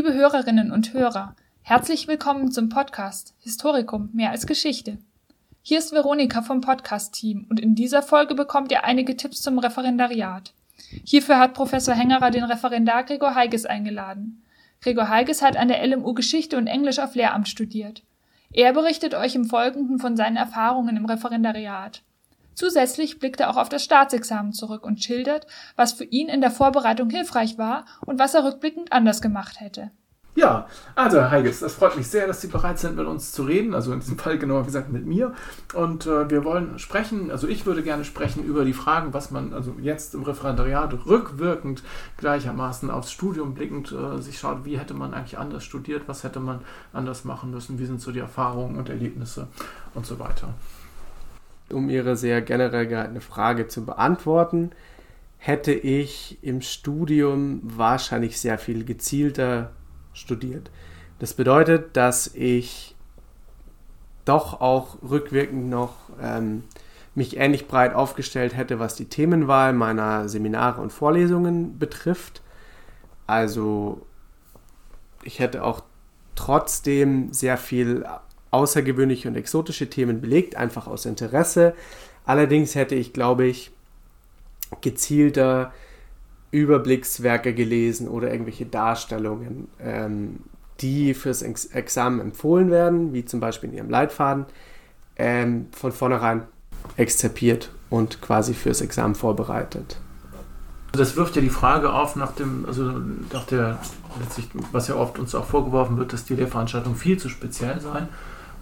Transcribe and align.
Liebe 0.00 0.14
Hörerinnen 0.14 0.72
und 0.72 0.94
Hörer, 0.94 1.36
herzlich 1.60 2.08
willkommen 2.08 2.50
zum 2.50 2.70
Podcast 2.70 3.34
Historikum 3.40 4.08
mehr 4.14 4.30
als 4.30 4.46
Geschichte. 4.46 4.96
Hier 5.60 5.78
ist 5.78 5.92
Veronika 5.92 6.40
vom 6.40 6.62
Podcast-Team 6.62 7.44
und 7.50 7.60
in 7.60 7.74
dieser 7.74 8.00
Folge 8.00 8.34
bekommt 8.34 8.72
ihr 8.72 8.84
einige 8.84 9.14
Tipps 9.14 9.42
zum 9.42 9.58
Referendariat. 9.58 10.54
Hierfür 11.04 11.38
hat 11.38 11.52
Professor 11.52 11.94
Hengerer 11.94 12.30
den 12.30 12.44
Referendar 12.44 13.04
Gregor 13.04 13.34
Heiges 13.34 13.66
eingeladen. 13.66 14.42
Gregor 14.80 15.10
Heiges 15.10 15.42
hat 15.42 15.58
an 15.58 15.68
der 15.68 15.86
LMU 15.86 16.14
Geschichte 16.14 16.56
und 16.56 16.66
Englisch 16.66 16.98
auf 16.98 17.14
Lehramt 17.14 17.50
studiert. 17.50 18.02
Er 18.54 18.72
berichtet 18.72 19.14
euch 19.14 19.34
im 19.34 19.44
Folgenden 19.44 19.98
von 19.98 20.16
seinen 20.16 20.38
Erfahrungen 20.38 20.96
im 20.96 21.04
Referendariat. 21.04 22.00
Zusätzlich 22.60 23.18
blickt 23.18 23.40
er 23.40 23.48
auch 23.48 23.56
auf 23.56 23.70
das 23.70 23.82
Staatsexamen 23.82 24.52
zurück 24.52 24.84
und 24.84 25.02
schildert, 25.02 25.46
was 25.76 25.94
für 25.94 26.04
ihn 26.04 26.28
in 26.28 26.42
der 26.42 26.50
Vorbereitung 26.50 27.08
hilfreich 27.08 27.56
war 27.56 27.86
und 28.04 28.18
was 28.18 28.34
er 28.34 28.44
rückblickend 28.44 28.92
anders 28.92 29.22
gemacht 29.22 29.60
hätte. 29.60 29.92
Ja, 30.34 30.66
also 30.94 31.20
Herr 31.20 31.30
Heiges, 31.30 31.60
das 31.60 31.72
freut 31.72 31.96
mich 31.96 32.08
sehr, 32.08 32.26
dass 32.26 32.42
Sie 32.42 32.48
bereit 32.48 32.78
sind, 32.78 32.96
mit 32.96 33.06
uns 33.06 33.32
zu 33.32 33.44
reden, 33.44 33.72
also 33.72 33.94
in 33.94 34.00
diesem 34.00 34.18
Fall 34.18 34.36
genauer 34.36 34.64
gesagt 34.64 34.92
mit 34.92 35.06
mir. 35.06 35.32
Und 35.72 36.04
äh, 36.04 36.28
wir 36.28 36.44
wollen 36.44 36.78
sprechen, 36.78 37.30
also 37.30 37.48
ich 37.48 37.64
würde 37.64 37.82
gerne 37.82 38.04
sprechen 38.04 38.44
über 38.44 38.66
die 38.66 38.74
Fragen, 38.74 39.14
was 39.14 39.30
man 39.30 39.54
also 39.54 39.76
jetzt 39.80 40.14
im 40.14 40.22
Referendariat 40.22 41.06
rückwirkend 41.06 41.82
gleichermaßen 42.18 42.90
aufs 42.90 43.10
Studium 43.10 43.54
blickend 43.54 43.90
äh, 43.90 44.20
sich 44.20 44.38
schaut, 44.38 44.66
wie 44.66 44.78
hätte 44.78 44.92
man 44.92 45.14
eigentlich 45.14 45.38
anders 45.38 45.64
studiert, 45.64 46.02
was 46.08 46.24
hätte 46.24 46.40
man 46.40 46.60
anders 46.92 47.24
machen 47.24 47.52
müssen, 47.52 47.78
wie 47.78 47.86
sind 47.86 48.02
so 48.02 48.12
die 48.12 48.18
Erfahrungen 48.18 48.76
und 48.76 48.90
Erlebnisse 48.90 49.48
und 49.94 50.04
so 50.04 50.18
weiter 50.18 50.52
um 51.72 51.88
Ihre 51.88 52.16
sehr 52.16 52.42
generell 52.42 52.86
gehaltene 52.86 53.20
Frage 53.20 53.68
zu 53.68 53.84
beantworten, 53.84 54.70
hätte 55.38 55.72
ich 55.72 56.38
im 56.42 56.60
Studium 56.60 57.60
wahrscheinlich 57.62 58.38
sehr 58.38 58.58
viel 58.58 58.84
gezielter 58.84 59.70
studiert. 60.12 60.70
Das 61.18 61.34
bedeutet, 61.34 61.96
dass 61.96 62.34
ich 62.34 62.94
doch 64.24 64.60
auch 64.60 64.98
rückwirkend 65.02 65.68
noch 65.68 65.94
ähm, 66.20 66.64
mich 67.14 67.36
ähnlich 67.36 67.68
breit 67.68 67.94
aufgestellt 67.94 68.56
hätte, 68.56 68.78
was 68.78 68.94
die 68.94 69.06
Themenwahl 69.06 69.72
meiner 69.72 70.28
Seminare 70.28 70.80
und 70.80 70.92
Vorlesungen 70.92 71.78
betrifft. 71.78 72.42
Also 73.26 74.06
ich 75.22 75.38
hätte 75.38 75.64
auch 75.64 75.82
trotzdem 76.34 77.32
sehr 77.32 77.56
viel 77.56 78.06
außergewöhnliche 78.50 79.28
und 79.28 79.36
exotische 79.36 79.88
Themen 79.88 80.20
belegt, 80.20 80.56
einfach 80.56 80.86
aus 80.86 81.06
Interesse. 81.06 81.74
Allerdings 82.24 82.74
hätte 82.74 82.94
ich, 82.94 83.12
glaube 83.12 83.46
ich, 83.46 83.70
gezielter 84.80 85.72
Überblickswerke 86.50 87.54
gelesen 87.54 88.08
oder 88.08 88.30
irgendwelche 88.30 88.66
Darstellungen, 88.66 89.68
ähm, 89.80 90.40
die 90.80 91.14
fürs 91.14 91.42
Ex 91.42 91.66
Examen 91.66 92.20
empfohlen 92.20 92.70
werden, 92.70 93.12
wie 93.12 93.24
zum 93.24 93.40
Beispiel 93.40 93.70
in 93.70 93.76
ihrem 93.76 93.90
Leitfaden, 93.90 94.46
ähm, 95.16 95.66
von 95.72 95.92
vornherein 95.92 96.42
exzerpiert 96.96 97.70
und 97.88 98.20
quasi 98.20 98.54
fürs 98.54 98.80
Examen 98.80 99.14
vorbereitet. 99.14 100.00
Das 100.92 101.14
wirft 101.16 101.36
ja 101.36 101.42
die 101.42 101.50
Frage 101.50 101.92
auf 101.92 102.16
nach 102.16 102.32
dem, 102.32 102.64
also 102.66 102.92
nach 103.32 103.44
der, 103.44 103.78
was 104.72 104.88
ja 104.88 104.96
oft 104.96 105.18
uns 105.20 105.34
auch 105.36 105.46
vorgeworfen 105.46 105.96
wird, 105.98 106.12
dass 106.12 106.24
die 106.24 106.34
Lehrveranstaltungen 106.34 106.98
viel 106.98 107.16
zu 107.16 107.28
speziell 107.28 107.80
seien. 107.80 108.08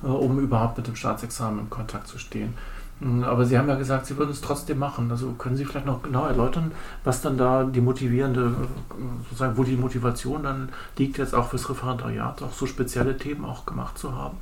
Äh, 0.03 0.07
um 0.07 0.39
überhaupt 0.39 0.77
mit 0.77 0.87
dem 0.87 0.97
Staatsexamen 0.97 1.61
in 1.61 1.71
Kontakt 1.71 2.07
zu 2.07 2.19
stehen. 2.19 2.55
Mm, 3.01 3.25
aber 3.25 3.45
Sie 3.45 3.59
haben 3.59 3.69
ja 3.69 3.75
gesagt, 3.75 4.07
Sie 4.07 4.17
würden 4.17 4.31
es 4.31 4.41
trotzdem 4.41 4.79
machen. 4.79 5.11
Also 5.11 5.33
können 5.33 5.57
Sie 5.57 5.65
vielleicht 5.65 5.87
noch 5.87 6.03
genau 6.03 6.27
erläutern, 6.27 6.73
was 7.05 7.21
dann 7.21 7.37
da 7.37 7.65
die 7.65 7.81
motivierende, 7.81 8.55
äh, 8.91 9.25
sozusagen, 9.25 9.57
wo 9.57 9.65
die 9.65 9.77
Motivation 9.77 10.45
dann 10.45 10.71
liegt, 10.97 11.19
jetzt 11.19 11.35
auch 11.35 11.51
fürs 11.51 11.69
Referendariat 11.69 12.43
auch 12.43 12.53
so 12.53 12.67
spezielle 12.67 13.17
Themen 13.17 13.45
auch 13.45 13.67
gemacht 13.67 13.99
zu 13.99 14.15
haben? 14.15 14.39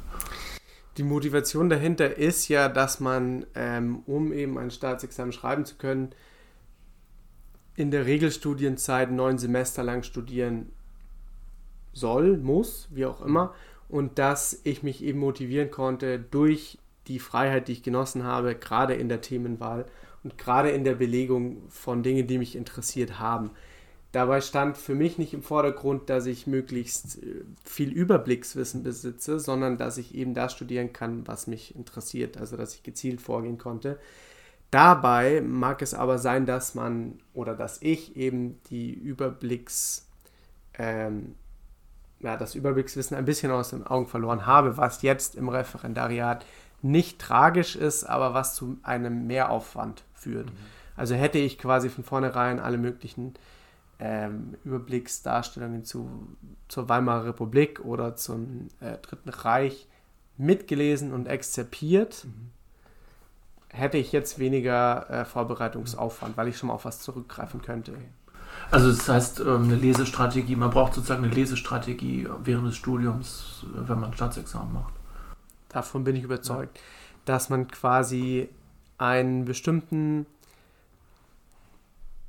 Die 0.99 1.03
Motivation 1.03 1.69
dahinter 1.69 2.17
ist 2.17 2.49
ja, 2.49 2.69
dass 2.69 3.01
man, 3.01 3.45
ähm, 3.55 4.03
um 4.07 4.33
eben 4.33 4.59
ein 4.59 4.71
Staatsexamen 4.71 5.33
schreiben 5.33 5.67
zu 5.67 5.77
können, 5.77 6.11
in 7.75 7.91
der 7.91 8.07
Regelstudienzeit 8.07 9.11
neun 9.11 9.37
Semester 9.37 9.83
lang 9.83 10.03
studieren 10.03 10.73
soll, 11.93 12.39
muss, 12.39 12.89
wie 12.91 13.05
auch 13.05 13.21
immer 13.21 13.53
und 13.89 14.19
dass 14.19 14.61
ich 14.65 14.83
mich 14.83 15.03
eben 15.03 15.19
motivieren 15.19 15.71
konnte 15.71 16.19
durch 16.19 16.79
die 17.07 17.19
Freiheit, 17.19 17.69
die 17.69 17.73
ich 17.73 17.83
genossen 17.83 18.25
habe, 18.25 18.55
gerade 18.55 18.95
in 18.95 19.09
der 19.09 19.21
Themenwahl 19.21 19.87
und 20.25 20.39
gerade 20.39 20.71
in 20.71 20.85
der 20.85 20.95
Belegung 20.95 21.63
von 21.69 22.03
Dingen, 22.03 22.27
die 22.27 22.39
mich 22.39 22.57
interessiert 22.57 23.19
haben. 23.21 23.51
Dabei 24.13 24.41
stand 24.41 24.79
für 24.79 24.95
mich 24.95 25.19
nicht 25.19 25.35
im 25.35 25.43
Vordergrund, 25.43 26.09
dass 26.09 26.27
ich 26.27 26.47
möglichst 26.47 27.23
äh, 27.23 27.45
viel 27.65 27.91
Überblickswissen 27.93 28.83
besitze, 28.83 29.39
sondern 29.39 29.77
dass 29.77 29.99
ich 29.99 30.15
eben 30.15 30.33
das 30.33 30.53
studieren 30.53 30.93
kann, 30.93 31.27
was 31.27 31.47
mich 31.47 31.77
interessiert, 31.77 32.39
also 32.39 32.57
dass 32.57 32.75
ich 32.75 32.83
gezielt 32.83 33.21
vorgehen 33.21 33.59
konnte. 33.59 33.99
Dabei 34.71 35.43
mag 35.43 35.83
es 35.83 35.95
aber 35.95 36.19
sein, 36.19 36.47
dass 36.47 36.75
man 36.75 37.19
oder 37.35 37.55
dass 37.55 37.81
ich 37.83 38.17
eben 38.17 38.59
die 38.71 38.93
Überblicks 38.93 40.09
ähm, 40.79 41.35
ja, 42.21 42.37
das 42.37 42.55
Überblickswissen 42.55 43.17
ein 43.17 43.25
bisschen 43.25 43.51
aus 43.51 43.71
den 43.71 43.87
Augen 43.87 44.07
verloren 44.07 44.47
habe, 44.47 44.77
was 44.77 45.03
jetzt 45.03 45.35
im 45.35 45.49
Referendariat 45.49 46.45
nicht 46.83 47.19
tragisch 47.19 47.77
ist, 47.77 48.05
aber 48.05 48.35
was 48.35 48.55
zu 48.55 48.79
einem 48.83 49.27
Mehraufwand 49.27 50.05
führt. 50.15 50.47
Mhm. 50.47 50.57
Also 50.97 51.15
hätte 51.15 51.39
ich 51.39 51.59
quasi 51.59 51.89
von 51.89 52.05
vornherein 52.05 52.59
alle 52.59 52.79
möglichen 52.79 53.35
ähm, 53.99 54.55
Überblicksdarstellungen 54.65 55.85
zu, 55.85 56.09
zur 56.69 56.89
Weimarer 56.89 57.27
Republik 57.27 57.81
oder 57.85 58.17
zum 58.17 58.69
äh, 58.81 58.99
Dritten 58.99 59.29
Reich 59.29 59.87
mitgelesen 60.37 61.13
und 61.13 61.27
exzerpiert, 61.27 62.25
mhm. 62.25 62.51
hätte 63.69 63.99
ich 63.99 64.13
jetzt 64.13 64.39
weniger 64.39 65.09
äh, 65.11 65.25
Vorbereitungsaufwand, 65.25 66.37
weil 66.37 66.49
ich 66.49 66.59
schon 66.59 66.69
mal 66.69 66.75
auf 66.75 66.85
was 66.85 67.01
zurückgreifen 67.01 67.63
könnte. 67.63 67.95
Also 68.71 68.91
das 68.91 69.09
heißt, 69.09 69.41
ähm, 69.41 69.65
eine 69.65 69.77
Lesestrategie, 69.77 70.57
man 70.57 70.71
braucht 70.71 70.95
sozusagen 70.95 71.25
eine 71.25 71.33
Lesestrategie 71.33 72.29
während 72.43 72.69
des 72.69 72.77
Studiums, 72.77 73.65
äh, 73.65 73.89
wenn 73.89 74.01
man 74.01 74.13
Staatsexamen 74.13 74.73
macht. 74.73 74.95
Davon 75.69 76.05
bin 76.05 76.17
ich 76.17 76.25
überzeugt, 76.25 76.77
ja. 76.77 76.83
dass 77.27 77.49
man 77.49 77.69
quasi 77.69 78.49
einen 78.99 79.45
bestimmten 79.45 80.27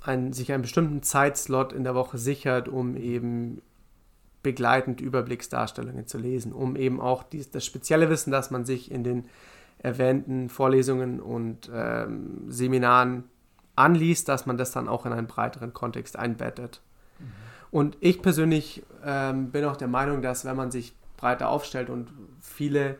einen, 0.04 0.32
sich 0.32 0.52
einen 0.54 0.62
bestimmten 0.62 1.04
Zeitslot 1.04 1.74
in 1.74 1.84
der 1.84 1.96
Woche 1.96 2.18
sichert, 2.18 2.70
um 2.70 2.96
eben 2.96 3.62
begleitend 4.42 5.02
Überblicksdarstellungen 5.02 6.08
zu 6.08 6.18
lesen, 6.18 6.54
um 6.54 6.76
eben 6.76 7.02
auch 7.02 7.24
dies, 7.24 7.52
das 7.52 7.66
spezielle 7.66 8.10
Wissen, 8.10 8.32
das 8.32 8.50
man 8.50 8.64
sich 8.64 8.90
in 8.92 9.04
den 9.04 9.26
erwähnten 9.80 10.50
Vorlesungen 10.50 11.20
und 11.20 11.70
ähm, 11.74 12.46
Seminaren 12.48 13.26
anliest, 13.78 14.28
dass 14.30 14.46
man 14.46 14.58
das 14.58 14.72
dann 14.72 14.88
auch 14.88 15.06
in 15.06 15.14
einen 15.14 15.28
breiteren 15.28 15.74
Kontext 15.74 16.18
einbettet. 16.18 16.82
Mhm. 17.20 17.26
Und 17.72 17.98
ich 18.00 18.22
persönlich 18.22 18.84
ähm, 19.06 19.52
bin 19.52 19.66
auch 19.66 19.78
der 19.78 19.88
Meinung, 19.88 20.22
dass 20.22 20.46
wenn 20.46 20.56
man 20.56 20.72
sich 20.72 20.94
breiter 21.18 21.50
aufstellt 21.50 21.90
und 21.90 22.10
viele 22.40 22.98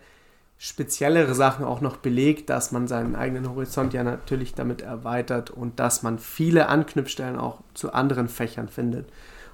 speziellere 0.58 1.36
Sachen 1.36 1.66
auch 1.66 1.82
noch 1.82 1.98
belegt, 1.98 2.50
dass 2.50 2.72
man 2.72 2.88
seinen 2.88 3.16
eigenen 3.16 3.48
Horizont 3.48 3.94
ja 3.94 4.04
natürlich 4.04 4.56
damit 4.56 4.82
erweitert 4.82 5.52
und 5.52 5.80
dass 5.80 6.02
man 6.02 6.18
viele 6.18 6.68
Anknüpfstellen 6.68 7.38
auch 7.38 7.62
zu 7.76 7.94
anderen 7.94 8.28
Fächern 8.28 8.68
findet. 8.68 9.08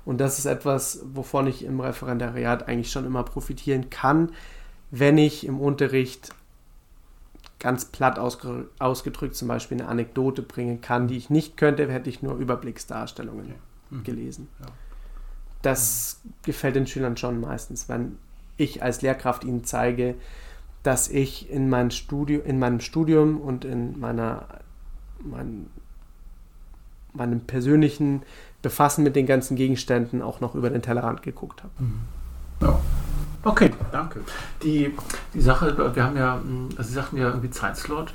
Und 0.06 0.20
das 0.20 0.40
ist 0.40 0.46
etwas, 0.46 1.02
wovon 1.14 1.48
ich 1.48 1.66
im 1.66 1.80
Referendariat 1.80 2.68
eigentlich 2.68 2.92
schon 2.92 3.06
immer 3.06 3.24
profitieren 3.24 3.90
kann, 3.90 4.32
wenn 4.92 5.18
ich 5.18 5.46
im 5.46 5.60
Unterricht 5.60 6.30
ganz 7.64 7.86
platt 7.86 8.20
ausgedrückt 8.20 9.36
zum 9.36 9.48
Beispiel 9.48 9.80
eine 9.80 9.88
Anekdote 9.88 10.42
bringen 10.42 10.82
kann, 10.82 11.08
die 11.08 11.16
ich 11.16 11.30
nicht 11.30 11.56
könnte, 11.56 11.90
hätte 11.90 12.10
ich 12.10 12.22
nur 12.22 12.36
Überblicksdarstellungen 12.36 13.46
okay. 13.46 13.56
mhm. 13.90 14.04
gelesen. 14.04 14.50
Ja. 14.60 14.66
Das 15.62 16.20
mhm. 16.24 16.34
gefällt 16.44 16.76
den 16.76 16.86
Schülern 16.86 17.16
schon 17.16 17.40
meistens, 17.40 17.88
wenn 17.88 18.18
ich 18.58 18.84
als 18.84 19.02
Lehrkraft 19.02 19.46
ihnen 19.46 19.64
zeige, 19.64 20.16
dass 20.84 21.08
ich 21.08 21.50
in, 21.50 21.70
mein 21.70 21.90
Studio, 21.90 22.42
in 22.42 22.60
meinem 22.60 22.82
Studium 22.82 23.40
und 23.40 23.64
in 23.64 23.98
meiner, 23.98 24.46
mein, 25.20 25.68
meinem 27.14 27.40
persönlichen 27.40 28.24
Befassen 28.62 29.06
mit 29.06 29.16
den 29.16 29.26
ganzen 29.26 29.56
Gegenständen 29.56 30.22
auch 30.22 30.42
noch 30.42 30.54
über 30.54 30.70
den 30.70 30.82
Tellerrand 30.82 31.24
geguckt 31.24 31.64
habe. 31.64 31.72
Mhm. 31.80 32.02
Ja. 32.62 32.80
Okay, 33.44 33.72
danke. 33.92 34.22
Die, 34.62 34.96
die 35.34 35.42
Sache, 35.42 35.96
wir 35.96 36.04
haben 36.04 36.16
ja, 36.16 36.36
hm, 36.36 36.70
also 36.78 36.88
Sie 36.88 36.96
sagten 36.96 37.18
ja 37.18 37.28
irgendwie 37.28 37.50
Zeitslot. 37.50 38.14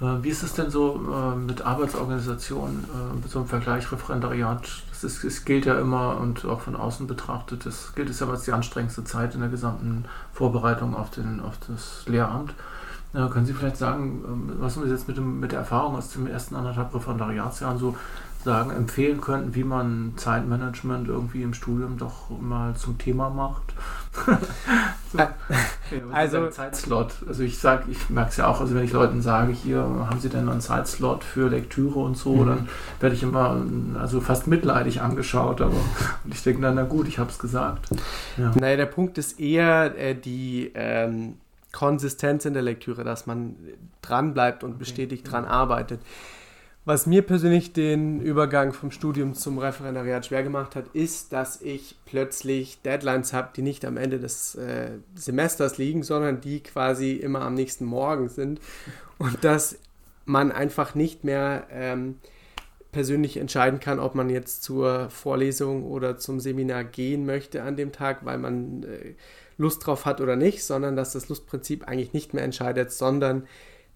Äh, 0.00 0.22
wie 0.22 0.30
ist 0.30 0.42
es 0.42 0.54
denn 0.54 0.70
so 0.70 1.00
äh, 1.12 1.36
mit 1.36 1.62
Arbeitsorganisation, 1.62 2.84
äh, 2.84 3.28
so 3.28 3.40
im 3.40 3.46
Vergleich 3.46 3.90
Referendariat? 3.92 4.62
Das, 4.90 5.04
ist, 5.04 5.24
das 5.24 5.44
gilt 5.44 5.66
ja 5.66 5.78
immer 5.78 6.16
und 6.18 6.44
auch 6.44 6.62
von 6.62 6.74
außen 6.74 7.06
betrachtet, 7.06 7.66
das 7.66 7.94
gilt 7.94 8.10
es 8.10 8.20
ja 8.20 8.28
als 8.28 8.42
die 8.42 8.52
anstrengendste 8.52 9.04
Zeit 9.04 9.34
in 9.34 9.40
der 9.40 9.50
gesamten 9.50 10.06
Vorbereitung 10.32 10.96
auf, 10.96 11.10
den, 11.10 11.40
auf 11.40 11.54
das 11.68 12.04
Lehramt. 12.06 12.54
Können 13.12 13.44
Sie 13.44 13.52
vielleicht 13.52 13.76
sagen, 13.76 14.24
ähm, 14.26 14.52
was 14.58 14.74
haben 14.74 14.86
Sie 14.86 14.90
jetzt 14.90 15.06
mit, 15.06 15.18
dem, 15.18 15.38
mit 15.38 15.52
der 15.52 15.58
Erfahrung 15.58 15.96
aus 15.96 16.08
den 16.08 16.26
ersten 16.26 16.56
anderthalb 16.56 16.94
Referendariatsjahren 16.94 17.78
so 17.78 17.94
sagen, 18.44 18.70
empfehlen 18.70 19.20
könnten, 19.20 19.54
wie 19.54 19.64
man 19.64 20.14
Zeitmanagement 20.16 21.08
irgendwie 21.08 21.42
im 21.42 21.54
Studium 21.54 21.98
doch 21.98 22.28
mal 22.40 22.74
zum 22.74 22.98
Thema 22.98 23.30
macht. 23.30 23.62
ja, 25.14 25.34
also 26.12 26.48
Zeitslot. 26.48 27.14
Also 27.26 27.42
ich 27.42 27.58
sage, 27.58 27.84
ich 27.90 28.10
merke 28.10 28.30
es 28.30 28.36
ja 28.36 28.48
auch, 28.48 28.60
also 28.60 28.74
wenn 28.74 28.84
ich 28.84 28.92
Leuten 28.92 29.22
sage, 29.22 29.52
hier 29.52 29.80
haben 29.80 30.20
sie 30.20 30.28
denn 30.28 30.48
einen 30.48 30.60
Zeitslot 30.60 31.24
für 31.24 31.48
Lektüre 31.48 31.98
und 32.00 32.16
so, 32.16 32.36
mhm. 32.36 32.46
dann 32.46 32.68
werde 33.00 33.14
ich 33.14 33.22
immer 33.22 33.62
also 33.98 34.20
fast 34.20 34.46
mitleidig 34.46 35.00
angeschaut, 35.00 35.60
aber 35.60 35.72
und 36.24 36.34
ich 36.34 36.42
denke 36.42 36.62
dann, 36.62 36.74
na 36.74 36.82
gut, 36.82 37.08
ich 37.08 37.18
habe 37.18 37.30
es 37.30 37.38
gesagt. 37.38 37.88
Ja. 38.36 38.52
Naja, 38.54 38.76
der 38.76 38.86
Punkt 38.86 39.18
ist 39.18 39.40
eher 39.40 39.96
äh, 39.96 40.14
die 40.14 40.72
ähm, 40.74 41.36
Konsistenz 41.72 42.44
in 42.44 42.52
der 42.52 42.62
Lektüre, 42.62 43.02
dass 43.02 43.26
man 43.26 43.56
dran 44.02 44.34
bleibt 44.34 44.62
und 44.62 44.72
okay. 44.72 44.78
bestätigt 44.78 45.30
dran 45.30 45.44
arbeitet. 45.44 46.00
Was 46.84 47.06
mir 47.06 47.22
persönlich 47.22 47.72
den 47.72 48.20
Übergang 48.20 48.72
vom 48.72 48.90
Studium 48.90 49.34
zum 49.34 49.58
Referendariat 49.58 50.26
schwer 50.26 50.42
gemacht 50.42 50.74
hat, 50.74 50.86
ist, 50.94 51.32
dass 51.32 51.62
ich 51.62 51.94
plötzlich 52.06 52.82
Deadlines 52.82 53.32
habe, 53.32 53.50
die 53.54 53.62
nicht 53.62 53.84
am 53.84 53.96
Ende 53.96 54.18
des 54.18 54.56
äh, 54.56 54.90
Semesters 55.14 55.78
liegen, 55.78 56.02
sondern 56.02 56.40
die 56.40 56.60
quasi 56.60 57.12
immer 57.12 57.42
am 57.42 57.54
nächsten 57.54 57.84
Morgen 57.84 58.28
sind. 58.28 58.60
Und 59.18 59.44
dass 59.44 59.78
man 60.24 60.50
einfach 60.50 60.96
nicht 60.96 61.22
mehr 61.22 61.68
ähm, 61.70 62.16
persönlich 62.90 63.36
entscheiden 63.36 63.78
kann, 63.78 64.00
ob 64.00 64.16
man 64.16 64.28
jetzt 64.28 64.64
zur 64.64 65.08
Vorlesung 65.08 65.84
oder 65.84 66.18
zum 66.18 66.40
Seminar 66.40 66.82
gehen 66.82 67.24
möchte 67.24 67.62
an 67.62 67.76
dem 67.76 67.92
Tag, 67.92 68.24
weil 68.24 68.38
man 68.38 68.82
äh, 68.82 69.14
Lust 69.56 69.86
drauf 69.86 70.04
hat 70.04 70.20
oder 70.20 70.34
nicht, 70.34 70.64
sondern 70.64 70.96
dass 70.96 71.12
das 71.12 71.28
Lustprinzip 71.28 71.86
eigentlich 71.86 72.12
nicht 72.12 72.34
mehr 72.34 72.42
entscheidet, 72.42 72.90
sondern 72.90 73.46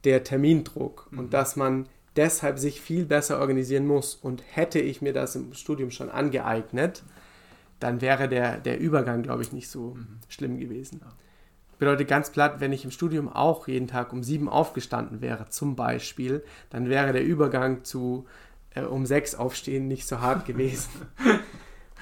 der 0.04 0.22
Termindruck. 0.22 1.08
Mhm. 1.10 1.18
Und 1.18 1.34
dass 1.34 1.56
man 1.56 1.88
deshalb 2.16 2.58
sich 2.58 2.80
viel 2.80 3.04
besser 3.04 3.40
organisieren 3.40 3.86
muss. 3.86 4.14
Und 4.14 4.42
hätte 4.50 4.78
ich 4.78 5.02
mir 5.02 5.12
das 5.12 5.36
im 5.36 5.52
Studium 5.54 5.90
schon 5.90 6.10
angeeignet, 6.10 7.02
dann 7.80 8.00
wäre 8.00 8.28
der, 8.28 8.58
der 8.58 8.78
Übergang, 8.80 9.22
glaube 9.22 9.42
ich, 9.42 9.52
nicht 9.52 9.68
so 9.68 9.94
mhm. 9.94 10.18
schlimm 10.28 10.58
gewesen. 10.58 11.00
Ja. 11.02 11.12
Bedeutet 11.78 12.08
ganz 12.08 12.30
platt, 12.30 12.60
wenn 12.60 12.72
ich 12.72 12.84
im 12.84 12.90
Studium 12.90 13.28
auch 13.28 13.68
jeden 13.68 13.86
Tag 13.86 14.12
um 14.12 14.22
sieben 14.22 14.48
aufgestanden 14.48 15.20
wäre, 15.20 15.50
zum 15.50 15.76
Beispiel, 15.76 16.42
dann 16.70 16.88
wäre 16.88 17.12
der 17.12 17.22
Übergang 17.22 17.84
zu 17.84 18.26
äh, 18.74 18.82
um 18.82 19.04
sechs 19.04 19.34
aufstehen 19.34 19.88
nicht 19.88 20.06
so 20.06 20.20
hart 20.20 20.46
gewesen. 20.46 20.90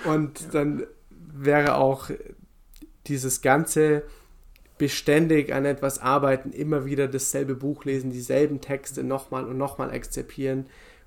Und 0.05 0.41
ja. 0.41 0.47
dann 0.53 0.87
wäre 1.09 1.77
auch 1.77 2.11
dieses 3.07 3.43
ganze 3.43 4.05
beständig 4.79 5.55
an 5.55 5.65
etwas 5.65 6.01
arbeiten, 6.01 6.51
immer 6.51 6.85
wieder 6.85 7.09
dasselbe 7.09 7.55
Buch 7.55 7.85
lesen, 7.85 8.11
dieselben 8.11 8.61
Texte 8.61 9.05
nochmal 9.05 9.45
und 9.45 9.57
nochmal 9.57 9.93
exzipieren, 9.93 10.67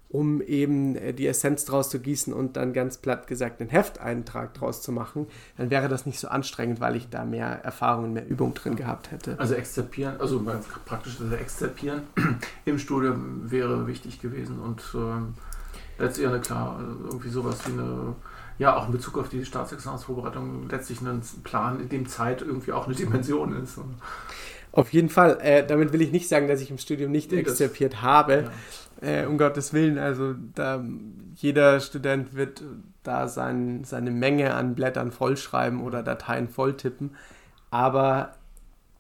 um 0.10 0.42
eben 0.42 0.96
äh, 0.96 1.14
die 1.14 1.28
Essenz 1.28 1.66
draus 1.66 1.90
zu 1.90 2.00
gießen 2.00 2.34
und 2.34 2.56
dann 2.56 2.72
ganz 2.72 2.98
platt 2.98 3.28
gesagt 3.28 3.60
einen 3.60 3.70
Hefteintrag 3.70 4.54
draus 4.54 4.82
zu 4.82 4.92
machen, 4.92 5.28
dann 5.58 5.70
wäre 5.70 5.90
das 5.90 6.06
nicht 6.06 6.20
so 6.20 6.30
anstrengend, 6.30 6.80
weil 6.80 6.96
ich 6.96 7.10
da 7.10 7.26
mehr 7.26 7.48
Erfahrung 7.48 8.14
mehr 8.14 8.28
Übung 8.28 8.54
drin 8.54 8.76
gehabt 8.76 9.12
hätte. 9.12 9.38
Also 9.38 9.56
exzipieren, 9.56 10.20
also 10.20 10.42
praktisch 10.86 11.18
das 11.18 11.40
Exzipieren 11.40 12.04
im 12.66 12.80
Studium 12.80 13.52
wäre 13.52 13.86
wichtig 13.88 14.22
gewesen 14.22 14.60
und 14.60 14.82
ähm, 14.96 15.34
letztlich 15.98 16.28
eine 16.28 16.40
klar, 16.40 16.80
irgendwie 17.04 17.30
sowas 17.30 17.60
wie 17.68 17.74
eine 17.74 18.16
ja 18.58 18.76
auch 18.76 18.88
in 18.88 18.92
Bezug 18.92 19.18
auf 19.18 19.30
die 19.30 19.46
Staatsexamensvorbereitung 19.46 20.70
letztlich 20.70 21.02
ein 21.02 21.22
Plan, 21.44 21.80
in 21.80 21.90
dem 21.90 22.08
Zeit 22.08 22.42
irgendwie 22.42 22.72
auch 22.72 22.88
eine 22.88 22.96
Dimension 22.96 23.62
ist. 23.62 23.80
Auf 24.72 24.94
jeden 24.94 25.10
Fall. 25.10 25.40
Äh, 25.42 25.66
damit 25.66 25.94
will 25.94 26.02
ich 26.02 26.12
nicht 26.12 26.28
sagen, 26.28 26.48
dass 26.48 26.62
ich 26.62 26.70
im 26.70 26.78
Studium 26.78 27.12
nicht 27.12 27.32
nee, 27.32 27.40
exzipiert 27.40 27.94
das, 27.94 28.02
habe. 28.02 28.52
Ja. 29.02 29.22
Äh, 29.22 29.26
um 29.26 29.38
Gottes 29.38 29.74
Willen. 29.74 29.98
Also 29.98 30.36
da, 30.56 30.84
jeder 31.36 31.80
Student 31.80 32.36
wird 32.36 32.64
da 33.04 33.28
sein, 33.28 33.84
seine 33.84 34.12
Menge 34.12 34.54
an 34.54 34.76
Blättern 34.76 35.12
vollschreiben 35.12 35.82
oder 35.82 36.04
Dateien 36.04 36.50
volltippen. 36.50 37.16
Aber 37.72 38.34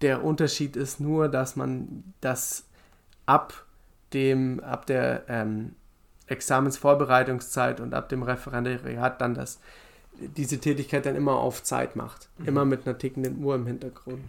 der 0.01 0.24
Unterschied 0.24 0.75
ist 0.75 1.00
nur, 1.00 1.30
dass 1.30 1.56
man 1.56 2.04
das 2.21 2.65
ab 3.25 3.65
dem, 4.13 4.59
ab 4.62 4.86
der 4.86 5.24
ähm, 5.27 5.75
Examensvorbereitungszeit 6.27 7.79
und 7.79 7.94
ab 7.94 8.09
dem 8.09 8.24
Referendariat 8.24 9.21
dann 9.21 9.33
das, 9.33 9.59
diese 10.19 10.59
Tätigkeit 10.59 11.06
dann 11.06 11.15
immer 11.15 11.38
auf 11.38 11.63
Zeit 11.63 11.95
macht. 11.95 12.29
Mhm. 12.38 12.47
Immer 12.47 12.65
mit 12.65 12.85
einer 12.85 12.97
tickenden 12.97 13.44
Uhr 13.44 13.56
im 13.56 13.65
Hintergrund. 13.65 14.24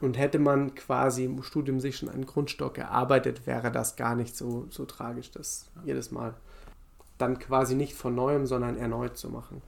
Und 0.00 0.18
hätte 0.18 0.40
man 0.40 0.74
quasi 0.74 1.24
im 1.24 1.42
Studium 1.42 1.78
sich 1.78 1.96
schon 1.96 2.08
einen 2.08 2.26
Grundstock 2.26 2.76
erarbeitet, 2.76 3.46
wäre 3.46 3.70
das 3.70 3.94
gar 3.94 4.16
nicht 4.16 4.36
so, 4.36 4.66
so 4.70 4.84
tragisch, 4.84 5.30
das 5.30 5.70
jedes 5.84 6.10
Mal 6.10 6.34
dann 7.18 7.38
quasi 7.38 7.76
nicht 7.76 7.94
von 7.94 8.16
neuem, 8.16 8.46
sondern 8.46 8.76
erneut 8.76 9.16
zu 9.16 9.28
machen 9.28 9.62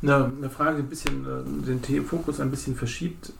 eine, 0.00 0.32
eine 0.36 0.50
Frage, 0.50 0.76
die 0.76 0.82
ein 0.82 0.88
bisschen 0.88 1.24
äh, 1.24 1.80
den 1.80 2.04
Fokus 2.04 2.40
ein 2.40 2.50
bisschen 2.50 2.76
verschiebt, 2.76 3.32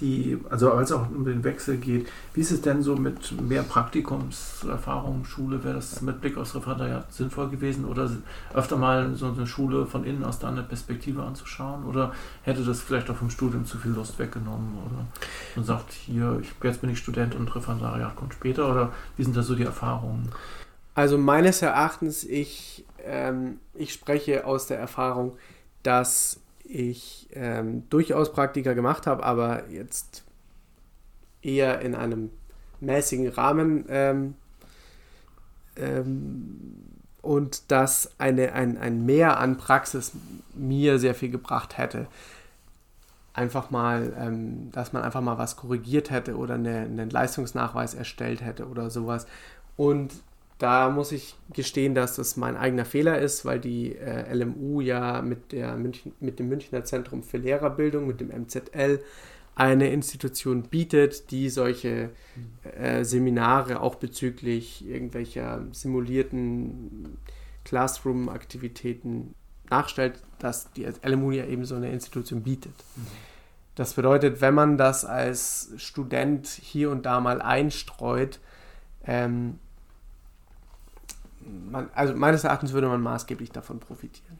die, 0.00 0.38
also 0.50 0.72
als 0.72 0.90
es 0.90 0.96
auch 0.96 1.08
um 1.08 1.24
den 1.24 1.42
Wechsel 1.42 1.78
geht. 1.78 2.08
Wie 2.34 2.40
ist 2.40 2.50
es 2.50 2.60
denn 2.60 2.82
so 2.82 2.96
mit 2.96 3.40
mehr 3.40 3.62
Praktikumserfahrung, 3.62 5.24
Schule? 5.24 5.64
Wäre 5.64 5.76
das 5.76 6.02
mit 6.02 6.20
Blick 6.20 6.36
aufs 6.36 6.54
Referendariat 6.54 7.12
sinnvoll 7.12 7.48
gewesen 7.48 7.86
oder 7.86 8.10
öfter 8.52 8.76
mal 8.76 9.14
so 9.14 9.26
eine 9.26 9.46
Schule 9.46 9.86
von 9.86 10.04
innen 10.04 10.24
aus 10.24 10.38
da 10.38 10.48
eine 10.48 10.62
Perspektive 10.62 11.22
anzuschauen? 11.22 11.84
Oder 11.84 12.12
hätte 12.42 12.62
das 12.62 12.80
vielleicht 12.80 13.08
auch 13.08 13.16
vom 13.16 13.30
Studium 13.30 13.64
zu 13.64 13.78
viel 13.78 13.92
Lust 13.92 14.18
weggenommen? 14.18 14.78
Oder 14.86 15.06
man 15.54 15.64
sagt, 15.64 15.92
hier, 15.92 16.38
ich, 16.42 16.52
jetzt 16.62 16.82
bin 16.82 16.90
ich 16.90 16.98
Student 16.98 17.34
und 17.34 17.54
Referendariat 17.54 18.14
kommt 18.16 18.34
später? 18.34 18.70
Oder 18.70 18.92
wie 19.16 19.24
sind 19.24 19.36
da 19.36 19.42
so 19.42 19.54
die 19.54 19.64
Erfahrungen? 19.64 20.30
Also 20.94 21.18
meines 21.18 21.60
Erachtens, 21.60 22.24
ich, 22.24 22.86
ähm, 23.04 23.60
ich 23.74 23.92
spreche 23.92 24.46
aus 24.46 24.66
der 24.66 24.78
Erfahrung, 24.78 25.36
dass 25.86 26.40
ich 26.64 27.28
ähm, 27.32 27.88
durchaus 27.90 28.32
Praktika 28.32 28.72
gemacht 28.72 29.06
habe, 29.06 29.22
aber 29.22 29.68
jetzt 29.70 30.24
eher 31.42 31.80
in 31.80 31.94
einem 31.94 32.30
mäßigen 32.80 33.28
Rahmen 33.28 33.84
ähm, 33.88 34.34
ähm, 35.76 36.72
und 37.22 37.70
dass 37.70 38.18
eine, 38.18 38.52
ein, 38.52 38.78
ein 38.78 39.06
Mehr 39.06 39.38
an 39.38 39.58
Praxis 39.58 40.12
mir 40.54 40.98
sehr 40.98 41.14
viel 41.14 41.30
gebracht 41.30 41.78
hätte. 41.78 42.08
Einfach 43.32 43.70
mal, 43.70 44.12
ähm, 44.18 44.72
dass 44.72 44.92
man 44.92 45.04
einfach 45.04 45.20
mal 45.20 45.38
was 45.38 45.56
korrigiert 45.56 46.10
hätte 46.10 46.36
oder 46.36 46.54
eine, 46.54 46.78
einen 46.78 47.10
Leistungsnachweis 47.10 47.94
erstellt 47.94 48.42
hätte 48.42 48.66
oder 48.66 48.90
sowas. 48.90 49.26
Und 49.76 50.14
da 50.58 50.88
muss 50.88 51.12
ich 51.12 51.36
gestehen, 51.52 51.94
dass 51.94 52.16
das 52.16 52.36
mein 52.36 52.56
eigener 52.56 52.84
Fehler 52.84 53.18
ist, 53.18 53.44
weil 53.44 53.60
die 53.60 53.94
äh, 53.94 54.32
LMU 54.32 54.80
ja 54.80 55.20
mit, 55.20 55.52
der 55.52 55.76
München, 55.76 56.12
mit 56.20 56.38
dem 56.38 56.48
Münchner 56.48 56.84
Zentrum 56.84 57.22
für 57.22 57.36
Lehrerbildung, 57.36 58.06
mit 58.06 58.20
dem 58.20 58.28
MZL, 58.28 59.00
eine 59.54 59.90
Institution 59.90 60.62
bietet, 60.64 61.30
die 61.30 61.48
solche 61.48 62.10
äh, 62.78 63.04
Seminare 63.04 63.80
auch 63.80 63.94
bezüglich 63.94 64.86
irgendwelcher 64.86 65.64
simulierten 65.72 67.18
Classroom-Aktivitäten 67.64 69.34
nachstellt, 69.70 70.20
dass 70.38 70.72
die 70.72 70.86
LMU 71.02 71.32
ja 71.32 71.46
eben 71.46 71.64
so 71.64 71.74
eine 71.74 71.90
Institution 71.90 72.42
bietet. 72.42 72.74
Das 73.74 73.94
bedeutet, 73.94 74.40
wenn 74.40 74.54
man 74.54 74.78
das 74.78 75.04
als 75.04 75.72
Student 75.76 76.46
hier 76.46 76.90
und 76.90 77.04
da 77.04 77.20
mal 77.20 77.42
einstreut, 77.42 78.40
ähm, 79.06 79.58
man, 81.46 81.90
also 81.94 82.14
meines 82.14 82.44
Erachtens 82.44 82.72
würde 82.72 82.88
man 82.88 83.00
maßgeblich 83.00 83.50
davon 83.50 83.80
profitieren. 83.80 84.38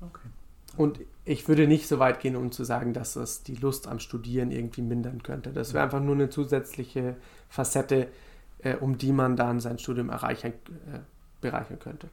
Okay. 0.00 0.28
Und 0.76 1.00
ich 1.24 1.46
würde 1.48 1.66
nicht 1.66 1.86
so 1.86 1.98
weit 1.98 2.20
gehen, 2.20 2.34
um 2.36 2.50
zu 2.50 2.64
sagen, 2.64 2.94
dass 2.94 3.14
das 3.14 3.42
die 3.42 3.56
Lust 3.56 3.86
am 3.86 3.98
Studieren 3.98 4.50
irgendwie 4.50 4.82
mindern 4.82 5.22
könnte. 5.22 5.52
Das 5.52 5.74
wäre 5.74 5.84
einfach 5.84 6.00
nur 6.00 6.14
eine 6.14 6.30
zusätzliche 6.30 7.16
Facette, 7.48 8.08
äh, 8.58 8.76
um 8.76 8.96
die 8.96 9.12
man 9.12 9.36
dann 9.36 9.60
sein 9.60 9.78
Studium 9.78 10.08
erreichen, 10.08 10.52
äh, 10.52 11.00
bereichern 11.40 11.78
könnte. 11.78 12.08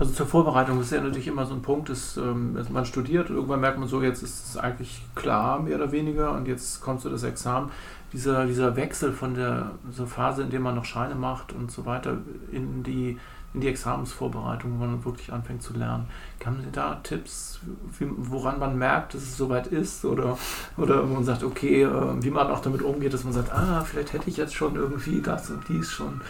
Also 0.00 0.14
zur 0.14 0.26
Vorbereitung 0.26 0.80
ist 0.80 0.92
ja 0.92 1.00
natürlich 1.02 1.28
immer 1.28 1.44
so 1.44 1.52
ein 1.52 1.60
Punkt, 1.60 1.90
dass, 1.90 2.16
ähm, 2.16 2.56
man 2.70 2.86
studiert 2.86 3.28
und 3.28 3.36
irgendwann 3.36 3.60
merkt 3.60 3.78
man 3.78 3.86
so, 3.86 4.02
jetzt 4.02 4.22
ist 4.22 4.48
es 4.48 4.56
eigentlich 4.56 5.02
klar, 5.14 5.60
mehr 5.60 5.76
oder 5.76 5.92
weniger, 5.92 6.32
und 6.32 6.48
jetzt 6.48 6.80
kommt 6.80 7.02
so 7.02 7.10
das 7.10 7.22
Examen 7.22 7.70
dieser, 8.14 8.46
dieser 8.46 8.76
Wechsel 8.76 9.12
von 9.12 9.34
der 9.34 9.72
so 9.92 10.06
Phase, 10.06 10.40
in 10.40 10.50
der 10.50 10.60
man 10.60 10.74
noch 10.74 10.86
Scheine 10.86 11.14
macht 11.14 11.52
und 11.52 11.70
so 11.70 11.84
weiter, 11.84 12.16
in 12.50 12.82
die, 12.82 13.18
in 13.52 13.60
die 13.60 13.68
Examensvorbereitung, 13.68 14.72
wo 14.72 14.86
man 14.86 15.04
wirklich 15.04 15.34
anfängt 15.34 15.62
zu 15.62 15.74
lernen. 15.74 16.06
Haben 16.46 16.62
Sie 16.64 16.72
da 16.72 16.94
Tipps, 17.02 17.60
wie, 17.98 18.06
woran 18.16 18.58
man 18.58 18.78
merkt, 18.78 19.12
dass 19.12 19.20
es 19.20 19.36
soweit 19.36 19.66
ist? 19.66 20.06
Oder, 20.06 20.38
oder 20.78 21.02
man 21.02 21.24
sagt, 21.24 21.44
okay, 21.44 21.82
äh, 21.82 22.22
wie 22.22 22.30
man 22.30 22.50
auch 22.50 22.60
damit 22.60 22.80
umgeht, 22.80 23.12
dass 23.12 23.24
man 23.24 23.34
sagt, 23.34 23.52
ah, 23.52 23.84
vielleicht 23.84 24.14
hätte 24.14 24.30
ich 24.30 24.38
jetzt 24.38 24.54
schon 24.54 24.76
irgendwie 24.76 25.20
das 25.20 25.50
und 25.50 25.68
dies 25.68 25.90
schon 25.90 26.22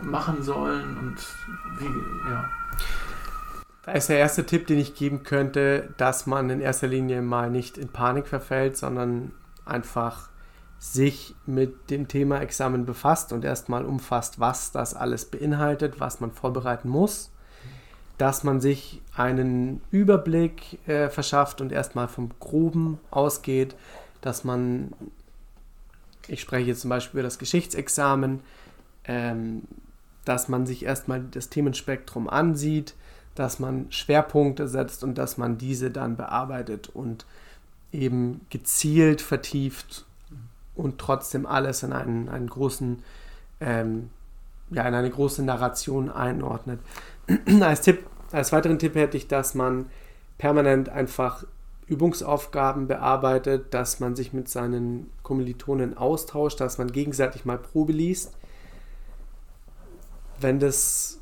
machen 0.00 0.42
sollen 0.42 0.96
und 0.96 1.16
wie, 1.78 2.30
ja. 2.30 2.48
Ist 3.94 4.08
der 4.08 4.18
erste 4.18 4.46
Tipp, 4.46 4.66
den 4.66 4.78
ich 4.78 4.94
geben 4.94 5.22
könnte, 5.22 5.94
dass 5.96 6.26
man 6.26 6.50
in 6.50 6.60
erster 6.60 6.86
Linie 6.86 7.22
mal 7.22 7.50
nicht 7.50 7.78
in 7.78 7.88
Panik 7.88 8.26
verfällt, 8.26 8.76
sondern 8.76 9.32
einfach 9.64 10.30
sich 10.78 11.34
mit 11.44 11.90
dem 11.90 12.08
Thema 12.08 12.40
Examen 12.40 12.86
befasst 12.86 13.32
und 13.32 13.44
erstmal 13.44 13.84
umfasst, 13.84 14.40
was 14.40 14.72
das 14.72 14.94
alles 14.94 15.26
beinhaltet, 15.26 16.00
was 16.00 16.20
man 16.20 16.32
vorbereiten 16.32 16.88
muss, 16.88 17.30
dass 18.16 18.44
man 18.44 18.60
sich 18.60 19.02
einen 19.14 19.82
Überblick 19.90 20.78
äh, 20.88 21.10
verschafft 21.10 21.60
und 21.60 21.70
erstmal 21.70 22.08
vom 22.08 22.30
Groben 22.40 22.98
ausgeht, 23.10 23.76
dass 24.22 24.42
man, 24.42 24.92
ich 26.28 26.40
spreche 26.40 26.68
jetzt 26.68 26.80
zum 26.80 26.90
Beispiel 26.90 27.20
über 27.20 27.26
das 27.26 27.38
Geschichtsexamen, 27.38 28.40
ähm, 29.04 29.62
dass 30.24 30.48
man 30.48 30.64
sich 30.64 30.84
erstmal 30.84 31.20
das 31.20 31.50
Themenspektrum 31.50 32.28
ansieht, 32.28 32.94
dass 33.40 33.58
man 33.58 33.90
Schwerpunkte 33.90 34.68
setzt 34.68 35.02
und 35.02 35.16
dass 35.16 35.38
man 35.38 35.56
diese 35.56 35.90
dann 35.90 36.14
bearbeitet 36.14 36.90
und 36.90 37.24
eben 37.90 38.42
gezielt 38.50 39.22
vertieft 39.22 40.04
und 40.74 40.98
trotzdem 40.98 41.46
alles 41.46 41.82
in 41.82 41.94
einen, 41.94 42.28
einen 42.28 42.50
großen, 42.50 43.02
ähm, 43.60 44.10
ja, 44.70 44.86
in 44.86 44.92
eine 44.92 45.08
große 45.08 45.42
Narration 45.42 46.10
einordnet. 46.10 46.80
als 47.62 47.80
Tipp, 47.80 48.04
als 48.30 48.52
weiteren 48.52 48.78
Tipp 48.78 48.94
hätte 48.94 49.16
ich, 49.16 49.26
dass 49.26 49.54
man 49.54 49.86
permanent 50.36 50.90
einfach 50.90 51.44
Übungsaufgaben 51.86 52.88
bearbeitet, 52.88 53.72
dass 53.72 54.00
man 54.00 54.16
sich 54.16 54.34
mit 54.34 54.50
seinen 54.50 55.10
Kommilitonen 55.22 55.96
austauscht, 55.96 56.60
dass 56.60 56.76
man 56.76 56.92
gegenseitig 56.92 57.46
mal 57.46 57.56
Probe 57.56 57.94
liest. 57.94 58.36
Wenn 60.38 60.60
das, 60.60 61.19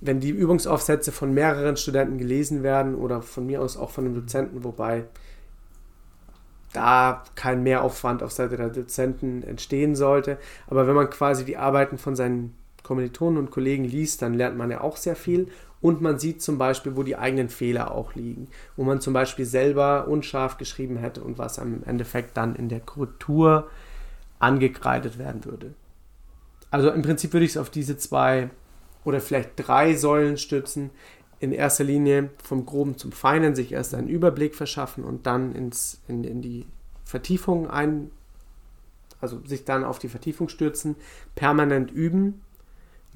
wenn 0.00 0.20
die 0.20 0.30
Übungsaufsätze 0.30 1.12
von 1.12 1.32
mehreren 1.32 1.76
Studenten 1.76 2.18
gelesen 2.18 2.62
werden 2.62 2.94
oder 2.94 3.22
von 3.22 3.46
mir 3.46 3.60
aus 3.60 3.76
auch 3.76 3.90
von 3.90 4.04
einem 4.04 4.14
Dozenten, 4.14 4.64
wobei 4.64 5.04
da 6.72 7.24
kein 7.34 7.62
Mehraufwand 7.62 8.22
auf 8.22 8.32
Seite 8.32 8.56
der 8.56 8.70
Dozenten 8.70 9.42
entstehen 9.42 9.94
sollte. 9.94 10.38
Aber 10.68 10.86
wenn 10.86 10.94
man 10.94 11.10
quasi 11.10 11.44
die 11.44 11.56
Arbeiten 11.56 11.98
von 11.98 12.14
seinen 12.14 12.54
Kommilitonen 12.82 13.38
und 13.38 13.50
Kollegen 13.50 13.84
liest, 13.84 14.22
dann 14.22 14.34
lernt 14.34 14.56
man 14.56 14.70
ja 14.70 14.80
auch 14.80 14.96
sehr 14.96 15.16
viel 15.16 15.48
und 15.80 16.00
man 16.00 16.18
sieht 16.18 16.42
zum 16.42 16.58
Beispiel, 16.58 16.96
wo 16.96 17.02
die 17.02 17.16
eigenen 17.16 17.48
Fehler 17.48 17.92
auch 17.92 18.14
liegen, 18.14 18.48
wo 18.76 18.84
man 18.84 19.00
zum 19.00 19.12
Beispiel 19.12 19.44
selber 19.44 20.08
unscharf 20.08 20.58
geschrieben 20.58 20.96
hätte 20.96 21.22
und 21.22 21.38
was 21.38 21.58
am 21.58 21.82
Endeffekt 21.84 22.36
dann 22.36 22.54
in 22.54 22.68
der 22.68 22.80
Korrektur 22.80 23.68
angekreidet 24.38 25.18
werden 25.18 25.44
würde. 25.44 25.74
Also 26.70 26.90
im 26.90 27.02
Prinzip 27.02 27.32
würde 27.32 27.44
ich 27.44 27.52
es 27.52 27.56
auf 27.56 27.70
diese 27.70 27.96
zwei 27.96 28.50
oder 29.04 29.20
vielleicht 29.20 29.50
drei 29.56 29.94
Säulen 29.94 30.36
stützen 30.36 30.90
in 31.40 31.52
erster 31.52 31.84
Linie 31.84 32.30
vom 32.42 32.66
Groben 32.66 32.98
zum 32.98 33.12
Feinen 33.12 33.54
sich 33.54 33.72
erst 33.72 33.94
einen 33.94 34.08
Überblick 34.08 34.54
verschaffen 34.54 35.04
und 35.04 35.26
dann 35.26 35.54
ins, 35.54 36.00
in, 36.06 36.22
in 36.22 36.42
die 36.42 36.66
Vertiefung 37.04 37.68
ein, 37.68 38.10
also 39.20 39.40
sich 39.46 39.64
dann 39.64 39.82
auf 39.82 39.98
die 39.98 40.10
Vertiefung 40.10 40.50
stürzen, 40.50 40.96
permanent 41.34 41.90
üben 41.90 42.42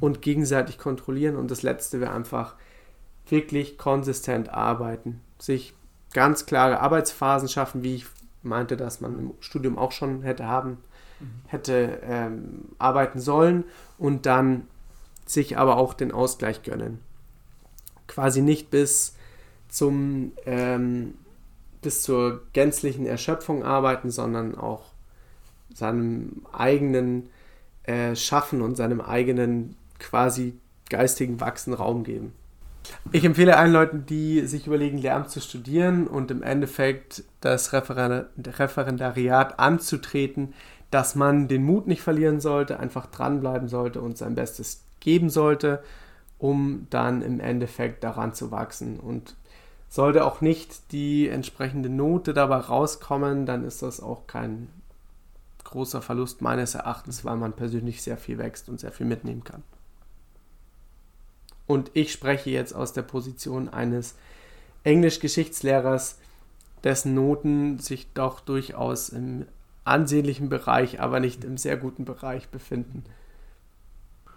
und 0.01 0.23
gegenseitig 0.23 0.79
kontrollieren. 0.79 1.37
Und 1.37 1.51
das 1.51 1.63
letzte 1.63 2.01
wäre 2.01 2.13
einfach 2.13 2.55
wirklich 3.29 3.77
konsistent 3.77 4.49
arbeiten, 4.49 5.21
sich 5.39 5.75
ganz 6.15 6.47
klare 6.47 6.81
Arbeitsphasen 6.81 7.49
schaffen, 7.49 7.83
wie 7.83 7.97
ich 7.97 8.07
meinte, 8.43 8.77
dass 8.77 9.01
man 9.01 9.19
im 9.19 9.35
Studium 9.41 9.77
auch 9.77 9.93
schon 9.93 10.23
hätte 10.23 10.47
haben, 10.47 10.79
mhm. 11.21 11.27
hätte 11.47 12.01
ähm, 12.03 12.71
arbeiten 12.79 13.21
sollen 13.21 13.65
und 13.99 14.25
dann 14.25 14.67
sich 15.27 15.59
aber 15.59 15.77
auch 15.77 15.95
den 15.95 16.13
Ausgleich 16.13 16.63
gönnen 16.63 17.01
quasi 18.07 18.43
nicht 18.43 18.71
bis 18.71 19.17
zum 19.69 20.33
ähm, 20.47 21.15
bis 21.83 22.03
zur 22.03 22.43
gänzlichen 22.53 23.07
Erschöpfung 23.07 23.63
arbeiten, 23.63 24.11
sondern 24.11 24.57
auch 24.57 24.93
seinem 25.75 26.47
eigenen 26.53 27.29
äh, 27.83 28.17
Schaffen 28.17 28.63
und 28.63 28.77
seinem 28.77 29.01
eigenen 29.01 29.77
quasi 29.99 30.59
geistigen 30.89 31.41
Wachsen 31.41 31.75
Raum 31.75 32.05
geben. 32.05 32.33
Ich 33.13 33.25
empfehle 33.25 33.57
allen 33.57 33.73
Leuten, 33.73 34.07
die 34.07 34.47
sich 34.47 34.67
überlegen, 34.67 34.99
Lehramt 34.99 35.31
zu 35.31 35.41
studieren 35.41 36.07
und 36.07 36.31
im 36.31 36.43
Endeffekt 36.43 37.25
das 37.41 37.73
Referendariat 37.73 39.59
anzutreten, 39.59 40.55
dass 40.91 41.15
man 41.15 41.49
den 41.49 41.65
Mut 41.65 41.87
nicht 41.87 42.03
verlieren 42.03 42.41
sollte, 42.41 42.79
einfach 42.79 43.07
dranbleiben 43.07 43.69
sollte 43.69 44.01
und 44.01 44.17
sein 44.17 44.35
Bestes 44.35 44.84
geben 45.05 45.31
sollte 45.31 45.85
um 46.45 46.87
dann 46.91 47.23
im 47.23 47.41
Endeffekt 47.41 48.05
daran 48.05 48.35
zu 48.35 48.51
wachsen. 48.51 49.01
Und 49.01 49.35
sollte 49.89 50.27
auch 50.27 50.43
nicht 50.43 50.93
die 50.93 51.29
entsprechende 51.29 51.89
Note 51.89 52.35
dabei 52.35 52.57
rauskommen, 52.57 53.47
dann 53.47 53.65
ist 53.65 53.81
das 53.81 54.01
auch 54.01 54.27
kein 54.27 54.69
großer 55.65 56.03
Verlust 56.03 56.43
meines 56.43 56.75
Erachtens, 56.75 57.25
weil 57.25 57.37
man 57.37 57.55
persönlich 57.55 58.03
sehr 58.03 58.19
viel 58.19 58.37
wächst 58.37 58.69
und 58.69 58.79
sehr 58.79 58.93
viel 58.93 59.07
mitnehmen 59.07 59.43
kann. 59.43 59.63
Und 61.67 61.91
ich 61.95 62.13
spreche 62.13 62.51
jetzt 62.51 62.75
aus 62.75 62.93
der 62.93 63.03
Position 63.03 63.71
eines 63.71 64.15
Englisch-Geschichtslehrers, 64.83 66.19
dessen 66.83 67.15
Noten 67.15 67.79
sich 67.79 68.13
doch 68.13 68.41
durchaus 68.41 69.09
im 69.09 69.47
ansehnlichen 69.85 70.51
Bereich, 70.51 71.01
aber 71.01 71.21
nicht 71.21 71.43
im 71.43 71.57
sehr 71.57 71.79
guten 71.79 72.05
Bereich 72.05 72.51
befinden. 72.51 73.05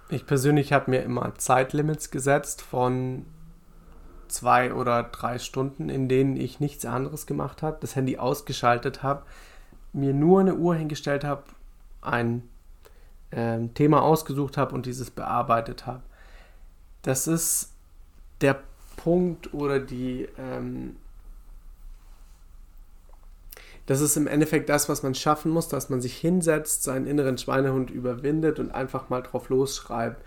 Ich 0.10 0.26
persönlich 0.26 0.72
habe 0.72 0.92
mir 0.92 1.04
immer 1.04 1.36
Zeitlimits 1.36 2.12
gesetzt 2.12 2.62
von 2.62 3.26
zwei 4.30 4.74
oder 4.74 5.04
drei 5.04 5.38
Stunden, 5.38 5.90
in 5.90 6.08
denen 6.08 6.38
ich 6.38 6.60
nichts 6.60 6.86
anderes 6.86 7.26
gemacht 7.26 7.62
habe, 7.62 7.78
das 7.82 7.96
Handy 7.96 8.18
ausgeschaltet 8.18 9.04
habe, 9.04 9.24
mir 9.94 10.14
nur 10.14 10.40
eine 10.40 10.56
Uhr 10.56 10.76
hingestellt 10.76 11.24
habe, 11.24 11.44
ein 12.02 12.48
äh, 13.32 13.60
Thema 13.74 14.02
ausgesucht 14.02 14.58
habe 14.58 14.76
und 14.76 14.86
dieses 14.86 15.12
bearbeitet 15.12 15.86
habe. 15.86 16.04
Das 17.02 17.28
ist 17.28 17.74
der 18.42 18.62
Punkt 18.98 19.54
oder 19.54 19.80
die 19.80 20.28
ähm, 20.38 20.96
das 23.88 24.02
ist 24.02 24.18
im 24.18 24.28
Endeffekt 24.28 24.70
das, 24.70 24.90
was 24.90 25.02
man 25.02 25.16
schaffen 25.16 25.52
muss, 25.52 25.70
dass 25.70 25.90
man 25.90 26.02
sich 26.02 26.16
hinsetzt, 26.16 26.84
seinen 26.84 27.08
inneren 27.08 27.38
Schweinehund 27.38 27.90
überwindet 27.90 28.60
und 28.60 28.70
einfach 28.70 29.10
mal 29.10 29.22
drauf 29.22 29.50
losschreibt. 29.50 30.24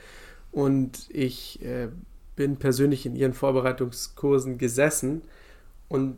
Und 0.50 1.06
ich 1.10 1.62
äh, 1.62 1.88
bin 2.36 2.56
persönlich 2.56 3.06
in 3.06 3.14
ihren 3.14 3.34
Vorbereitungskursen 3.34 4.58
gesessen 4.58 5.22
und 5.88 6.16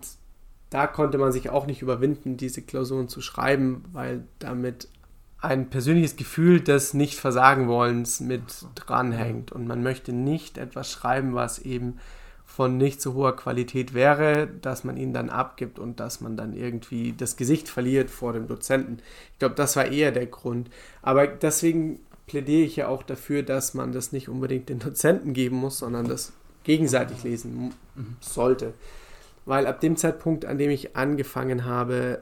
da 0.71 0.87
konnte 0.87 1.19
man 1.19 1.33
sich 1.33 1.51
auch 1.51 1.67
nicht 1.67 1.83
überwinden, 1.83 2.37
diese 2.39 2.63
Klausuren 2.63 3.09
zu 3.09 3.21
schreiben, 3.21 3.85
weil 3.93 4.25
damit 4.39 4.89
ein 5.39 5.69
persönliches 5.69 6.17
Gefühl 6.17 6.61
des 6.61 6.95
Nicht-Versagen-Wollens 6.95 8.21
mit 8.21 8.67
dranhängt. 8.77 9.51
Und 9.53 9.67
man 9.67 9.83
möchte 9.83 10.13
nicht 10.13 10.57
etwas 10.57 10.91
schreiben, 10.91 11.35
was 11.35 11.59
eben 11.59 11.99
von 12.55 12.77
nicht 12.77 13.01
so 13.01 13.15
hoher 13.15 13.35
Qualität 13.35 13.95
wäre, 13.95 14.47
dass 14.47 14.85
man 14.85 14.99
ihn 14.99 15.15
dann 15.15 15.31
abgibt 15.31 15.79
und 15.79 16.01
dass 16.01 16.21
man 16.21 16.37
dann 16.37 16.53
irgendwie 16.53 17.15
das 17.15 17.39
Gesicht 17.39 17.67
verliert 17.67 18.11
vor 18.11 18.35
dem 18.35 18.47
Dozenten. 18.47 18.99
Ich 19.33 19.39
glaube, 19.39 19.55
das 19.55 19.75
war 19.75 19.87
eher 19.87 20.13
der 20.13 20.27
Grund. 20.27 20.69
Aber 21.01 21.27
deswegen 21.27 22.01
plädiere 22.27 22.67
ich 22.67 22.77
ja 22.77 22.89
auch 22.89 23.05
dafür, 23.05 23.43
dass 23.43 23.73
man 23.73 23.93
das 23.93 24.13
nicht 24.13 24.29
unbedingt 24.29 24.69
den 24.69 24.81
Dozenten 24.81 25.33
geben 25.33 25.57
muss, 25.57 25.79
sondern 25.79 26.07
das 26.07 26.35
gegenseitig 26.63 27.23
lesen 27.25 27.73
sollte. 28.21 28.75
Weil 29.47 29.67
ab 29.67 29.81
dem 29.81 29.97
Zeitpunkt, 29.97 30.45
an 30.45 30.59
dem 30.59 30.71
ich 30.71 30.95
angefangen 30.95 31.65
habe, 31.65 32.21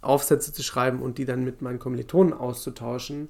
Aufsätze 0.00 0.50
zu 0.50 0.62
schreiben 0.62 1.02
und 1.02 1.18
die 1.18 1.26
dann 1.26 1.44
mit 1.44 1.60
meinen 1.60 1.78
Kommilitonen 1.78 2.32
auszutauschen, 2.32 3.28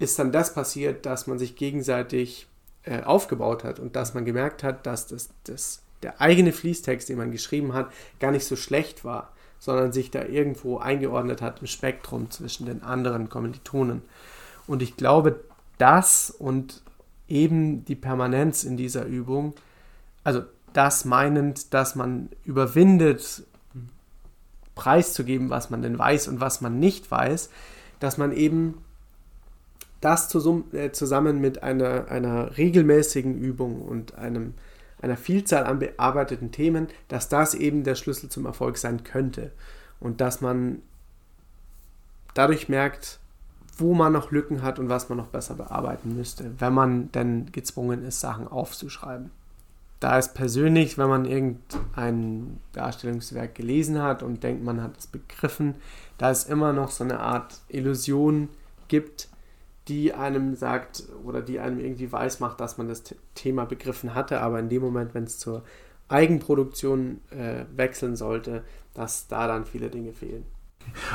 ist 0.00 0.18
dann 0.18 0.32
das 0.32 0.52
passiert, 0.52 1.06
dass 1.06 1.28
man 1.28 1.38
sich 1.38 1.54
gegenseitig 1.54 2.48
äh, 2.84 3.02
aufgebaut 3.02 3.64
hat 3.64 3.78
und 3.78 3.96
dass 3.96 4.14
man 4.14 4.24
gemerkt 4.24 4.62
hat, 4.62 4.86
dass 4.86 5.06
das, 5.06 5.30
das, 5.44 5.82
der 6.02 6.20
eigene 6.20 6.52
Fließtext, 6.52 7.08
den 7.08 7.18
man 7.18 7.30
geschrieben 7.30 7.74
hat, 7.74 7.92
gar 8.20 8.30
nicht 8.30 8.46
so 8.46 8.56
schlecht 8.56 9.04
war, 9.04 9.32
sondern 9.58 9.92
sich 9.92 10.10
da 10.10 10.24
irgendwo 10.24 10.78
eingeordnet 10.78 11.42
hat 11.42 11.60
im 11.60 11.66
Spektrum 11.66 12.30
zwischen 12.30 12.66
den 12.66 12.82
anderen 12.82 13.28
Kommilitonen. 13.28 14.02
Und 14.66 14.82
ich 14.82 14.96
glaube, 14.96 15.40
das 15.78 16.30
und 16.30 16.82
eben 17.28 17.84
die 17.84 17.94
Permanenz 17.94 18.64
in 18.64 18.76
dieser 18.76 19.04
Übung, 19.04 19.54
also 20.24 20.42
das 20.72 21.04
meinend, 21.04 21.74
dass 21.74 21.94
man 21.94 22.30
überwindet, 22.44 23.42
preiszugeben, 24.74 25.50
was 25.50 25.68
man 25.68 25.82
denn 25.82 25.98
weiß 25.98 26.28
und 26.28 26.40
was 26.40 26.60
man 26.62 26.78
nicht 26.78 27.10
weiß, 27.10 27.50
dass 27.98 28.16
man 28.16 28.32
eben 28.32 28.78
das 30.00 30.34
äh, 30.72 30.92
zusammen 30.92 31.40
mit 31.40 31.62
einer, 31.62 32.08
einer 32.08 32.56
regelmäßigen 32.56 33.38
Übung 33.38 33.82
und 33.82 34.14
einem, 34.16 34.54
einer 35.00 35.16
Vielzahl 35.16 35.64
an 35.64 35.78
bearbeiteten 35.78 36.52
Themen, 36.52 36.88
dass 37.08 37.28
das 37.28 37.54
eben 37.54 37.84
der 37.84 37.94
Schlüssel 37.94 38.28
zum 38.28 38.46
Erfolg 38.46 38.78
sein 38.78 39.04
könnte. 39.04 39.52
Und 39.98 40.20
dass 40.20 40.40
man 40.40 40.80
dadurch 42.34 42.68
merkt, 42.68 43.18
wo 43.76 43.94
man 43.94 44.12
noch 44.12 44.30
Lücken 44.30 44.62
hat 44.62 44.78
und 44.78 44.88
was 44.88 45.08
man 45.08 45.18
noch 45.18 45.28
besser 45.28 45.54
bearbeiten 45.54 46.16
müsste, 46.16 46.52
wenn 46.58 46.74
man 46.74 47.12
denn 47.12 47.50
gezwungen 47.52 48.04
ist, 48.04 48.20
Sachen 48.20 48.46
aufzuschreiben. 48.46 49.30
da 50.00 50.18
ist 50.18 50.34
persönlich, 50.34 50.96
wenn 50.96 51.08
man 51.08 51.24
irgendein 51.26 52.58
Darstellungswerk 52.72 53.54
gelesen 53.54 54.00
hat 54.00 54.22
und 54.22 54.42
denkt, 54.42 54.64
man 54.64 54.82
hat 54.82 54.98
es 54.98 55.06
begriffen, 55.06 55.74
da 56.16 56.30
es 56.30 56.44
immer 56.44 56.72
noch 56.72 56.90
so 56.90 57.04
eine 57.04 57.20
Art 57.20 57.60
Illusion 57.68 58.48
gibt, 58.88 59.29
die 59.90 60.14
einem 60.14 60.54
sagt 60.54 61.02
oder 61.24 61.42
die 61.42 61.58
einem 61.58 61.80
irgendwie 61.80 62.10
weiß 62.10 62.38
macht, 62.38 62.60
dass 62.60 62.78
man 62.78 62.86
das 62.86 63.02
Thema 63.34 63.64
begriffen 63.64 64.14
hatte, 64.14 64.40
aber 64.40 64.60
in 64.60 64.68
dem 64.68 64.82
Moment, 64.82 65.14
wenn 65.14 65.24
es 65.24 65.38
zur 65.38 65.64
Eigenproduktion 66.08 67.20
äh, 67.30 67.64
wechseln 67.74 68.14
sollte, 68.14 68.62
dass 68.94 69.26
da 69.26 69.48
dann 69.48 69.64
viele 69.64 69.90
Dinge 69.90 70.12
fehlen. 70.12 70.44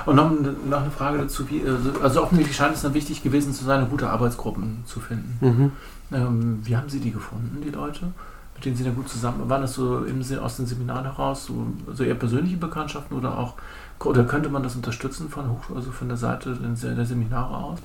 Und 0.06 0.16
noch, 0.16 0.30
noch 0.30 0.82
eine 0.82 0.92
Frage 0.92 1.20
dazu, 1.20 1.50
wie, 1.50 1.64
also, 1.66 2.02
also 2.02 2.24
offensichtlich 2.24 2.56
scheint 2.56 2.76
es 2.76 2.82
dann 2.82 2.94
wichtig 2.94 3.24
gewesen 3.24 3.54
zu 3.54 3.64
sein, 3.64 3.90
gute 3.90 4.10
Arbeitsgruppen 4.10 4.84
zu 4.86 5.00
finden. 5.00 5.38
Mhm. 5.40 5.72
Ähm, 6.12 6.60
wie 6.64 6.76
haben 6.76 6.90
Sie 6.90 7.00
die 7.00 7.12
gefunden, 7.12 7.62
die 7.64 7.72
Leute? 7.72 8.12
Mit 8.56 8.66
denen 8.66 8.76
Sie 8.76 8.84
dann 8.84 8.96
gut 8.96 9.10
zusammen, 9.10 9.50
waren 9.50 9.62
das 9.62 9.74
so 9.74 10.04
im, 10.04 10.22
aus 10.40 10.58
den 10.58 10.66
Seminaren 10.66 11.06
heraus, 11.06 11.46
so, 11.46 11.68
so 11.94 12.04
eher 12.04 12.16
persönliche 12.16 12.58
Bekanntschaften 12.58 13.18
oder 13.18 13.38
auch, 13.38 13.56
oder 14.04 14.26
könnte 14.26 14.50
man 14.50 14.64
das 14.64 14.76
unterstützen 14.76 15.30
von, 15.30 15.50
Hoch, 15.50 15.76
also 15.76 15.92
von 15.92 16.10
der 16.10 16.18
Seite 16.18 16.56
der 16.56 17.06
Seminare 17.06 17.56
aus? 17.56 17.80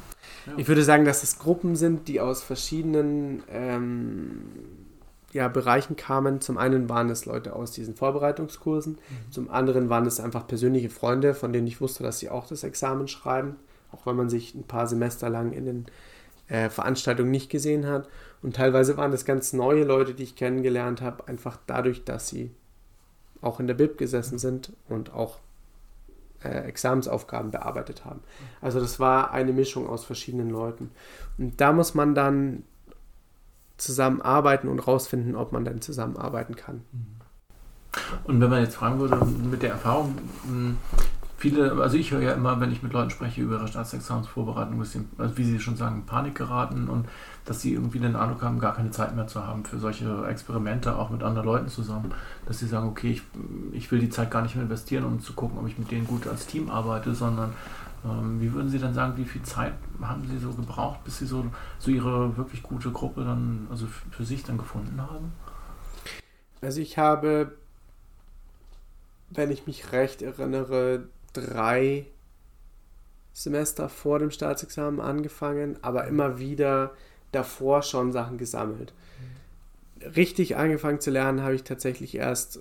Ja. 0.46 0.52
Ich 0.56 0.68
würde 0.68 0.82
sagen, 0.82 1.04
dass 1.04 1.22
es 1.22 1.38
Gruppen 1.38 1.76
sind, 1.76 2.08
die 2.08 2.20
aus 2.20 2.42
verschiedenen 2.42 3.42
ähm, 3.50 4.42
ja, 5.32 5.48
Bereichen 5.48 5.96
kamen. 5.96 6.40
Zum 6.40 6.58
einen 6.58 6.88
waren 6.88 7.10
es 7.10 7.26
Leute 7.26 7.54
aus 7.54 7.72
diesen 7.72 7.94
Vorbereitungskursen, 7.94 8.94
mhm. 8.94 9.32
zum 9.32 9.50
anderen 9.50 9.88
waren 9.88 10.06
es 10.06 10.20
einfach 10.20 10.46
persönliche 10.46 10.90
Freunde, 10.90 11.34
von 11.34 11.52
denen 11.52 11.66
ich 11.66 11.80
wusste, 11.80 12.02
dass 12.02 12.18
sie 12.18 12.30
auch 12.30 12.46
das 12.46 12.64
Examen 12.64 13.08
schreiben, 13.08 13.56
auch 13.92 14.06
wenn 14.06 14.16
man 14.16 14.28
sich 14.28 14.54
ein 14.54 14.64
paar 14.64 14.86
Semester 14.86 15.28
lang 15.28 15.52
in 15.52 15.64
den 15.64 15.86
äh, 16.48 16.68
Veranstaltungen 16.68 17.30
nicht 17.30 17.50
gesehen 17.50 17.86
hat. 17.86 18.08
Und 18.42 18.56
teilweise 18.56 18.96
waren 18.96 19.12
das 19.12 19.24
ganz 19.24 19.52
neue 19.52 19.84
Leute, 19.84 20.14
die 20.14 20.24
ich 20.24 20.36
kennengelernt 20.36 21.00
habe, 21.00 21.28
einfach 21.28 21.58
dadurch, 21.66 22.04
dass 22.04 22.28
sie 22.28 22.50
auch 23.40 23.60
in 23.60 23.66
der 23.66 23.74
Bib 23.74 23.98
gesessen 23.98 24.38
sind 24.38 24.72
und 24.88 25.12
auch 25.12 25.38
äh, 26.42 26.64
Examensaufgaben 26.64 27.50
bearbeitet 27.50 28.04
haben. 28.04 28.20
Also 28.60 28.80
das 28.80 29.00
war 29.00 29.32
eine 29.32 29.52
Mischung 29.52 29.88
aus 29.88 30.04
verschiedenen 30.04 30.50
Leuten. 30.50 30.90
Und 31.38 31.60
da 31.60 31.72
muss 31.72 31.94
man 31.94 32.14
dann 32.14 32.64
zusammenarbeiten 33.76 34.68
und 34.68 34.78
rausfinden, 34.80 35.36
ob 35.36 35.52
man 35.52 35.64
dann 35.64 35.80
zusammenarbeiten 35.80 36.54
kann. 36.56 36.82
Und 38.24 38.40
wenn 38.40 38.50
man 38.50 38.62
jetzt 38.62 38.76
fragen 38.76 39.00
würde, 39.00 39.16
mit 39.24 39.62
der 39.62 39.70
Erfahrung, 39.70 40.16
viele, 41.40 41.72
also 41.72 41.96
ich 41.96 42.10
höre 42.10 42.20
ja 42.20 42.32
immer, 42.32 42.60
wenn 42.60 42.70
ich 42.70 42.82
mit 42.82 42.92
Leuten 42.92 43.08
spreche 43.08 43.40
über 43.40 43.56
ihre 43.56 43.66
Staatsexamensvorbereitung, 43.66 44.78
bisschen, 44.78 45.08
also 45.16 45.38
wie 45.38 45.44
sie 45.44 45.58
schon 45.58 45.74
sagen, 45.74 46.04
Panik 46.04 46.34
geraten 46.34 46.88
und 46.88 47.08
dass 47.46 47.62
sie 47.62 47.72
irgendwie 47.72 47.98
den 47.98 48.14
Eindruck 48.14 48.42
haben, 48.42 48.58
gar 48.58 48.74
keine 48.74 48.90
Zeit 48.90 49.16
mehr 49.16 49.26
zu 49.26 49.44
haben 49.44 49.64
für 49.64 49.78
solche 49.78 50.26
Experimente, 50.28 50.94
auch 50.96 51.08
mit 51.08 51.22
anderen 51.22 51.46
Leuten 51.46 51.68
zusammen. 51.68 52.12
Dass 52.44 52.58
sie 52.58 52.66
sagen, 52.66 52.88
okay, 52.88 53.12
ich, 53.12 53.22
ich 53.72 53.90
will 53.90 54.00
die 54.00 54.10
Zeit 54.10 54.30
gar 54.30 54.42
nicht 54.42 54.54
mehr 54.54 54.64
investieren, 54.64 55.04
um 55.04 55.20
zu 55.20 55.32
gucken, 55.32 55.58
ob 55.58 55.66
ich 55.66 55.78
mit 55.78 55.90
denen 55.90 56.06
gut 56.06 56.26
als 56.26 56.46
Team 56.46 56.68
arbeite, 56.68 57.14
sondern 57.14 57.54
ähm, 58.04 58.38
wie 58.40 58.52
würden 58.52 58.68
Sie 58.68 58.78
dann 58.78 58.92
sagen, 58.92 59.16
wie 59.16 59.24
viel 59.24 59.42
Zeit 59.42 59.72
haben 60.02 60.26
Sie 60.28 60.38
so 60.38 60.52
gebraucht, 60.52 61.04
bis 61.04 61.18
Sie 61.18 61.26
so, 61.26 61.46
so 61.78 61.90
Ihre 61.90 62.36
wirklich 62.36 62.62
gute 62.62 62.90
Gruppe 62.90 63.24
dann, 63.24 63.66
also 63.70 63.86
für 63.86 64.24
sich 64.24 64.42
dann 64.42 64.58
gefunden 64.58 65.00
haben? 65.00 65.32
Also 66.60 66.82
ich 66.82 66.98
habe, 66.98 67.52
wenn 69.30 69.50
ich 69.50 69.66
mich 69.66 69.92
recht 69.92 70.20
erinnere, 70.20 71.04
drei 71.32 72.06
Semester 73.32 73.88
vor 73.88 74.18
dem 74.18 74.30
Staatsexamen 74.30 75.00
angefangen, 75.00 75.78
aber 75.82 76.06
immer 76.06 76.38
wieder 76.38 76.92
davor 77.32 77.82
schon 77.82 78.12
Sachen 78.12 78.38
gesammelt. 78.38 78.92
Richtig 80.16 80.56
angefangen 80.56 81.00
zu 81.00 81.10
lernen 81.10 81.42
habe 81.42 81.54
ich 81.54 81.64
tatsächlich 81.64 82.14
erst 82.14 82.60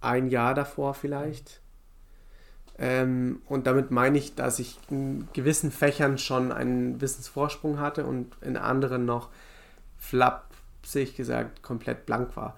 ein 0.00 0.28
Jahr 0.28 0.54
davor 0.54 0.94
vielleicht. 0.94 1.60
Ähm, 2.78 3.42
und 3.46 3.66
damit 3.66 3.90
meine 3.90 4.18
ich, 4.18 4.36
dass 4.36 4.60
ich 4.60 4.78
in 4.90 5.26
gewissen 5.32 5.72
Fächern 5.72 6.16
schon 6.16 6.52
einen 6.52 7.00
Wissensvorsprung 7.00 7.80
hatte 7.80 8.06
und 8.06 8.36
in 8.40 8.56
anderen 8.56 9.04
noch 9.04 9.30
flapsig 9.98 11.16
gesagt 11.16 11.62
komplett 11.62 12.06
blank 12.06 12.36
war. 12.36 12.56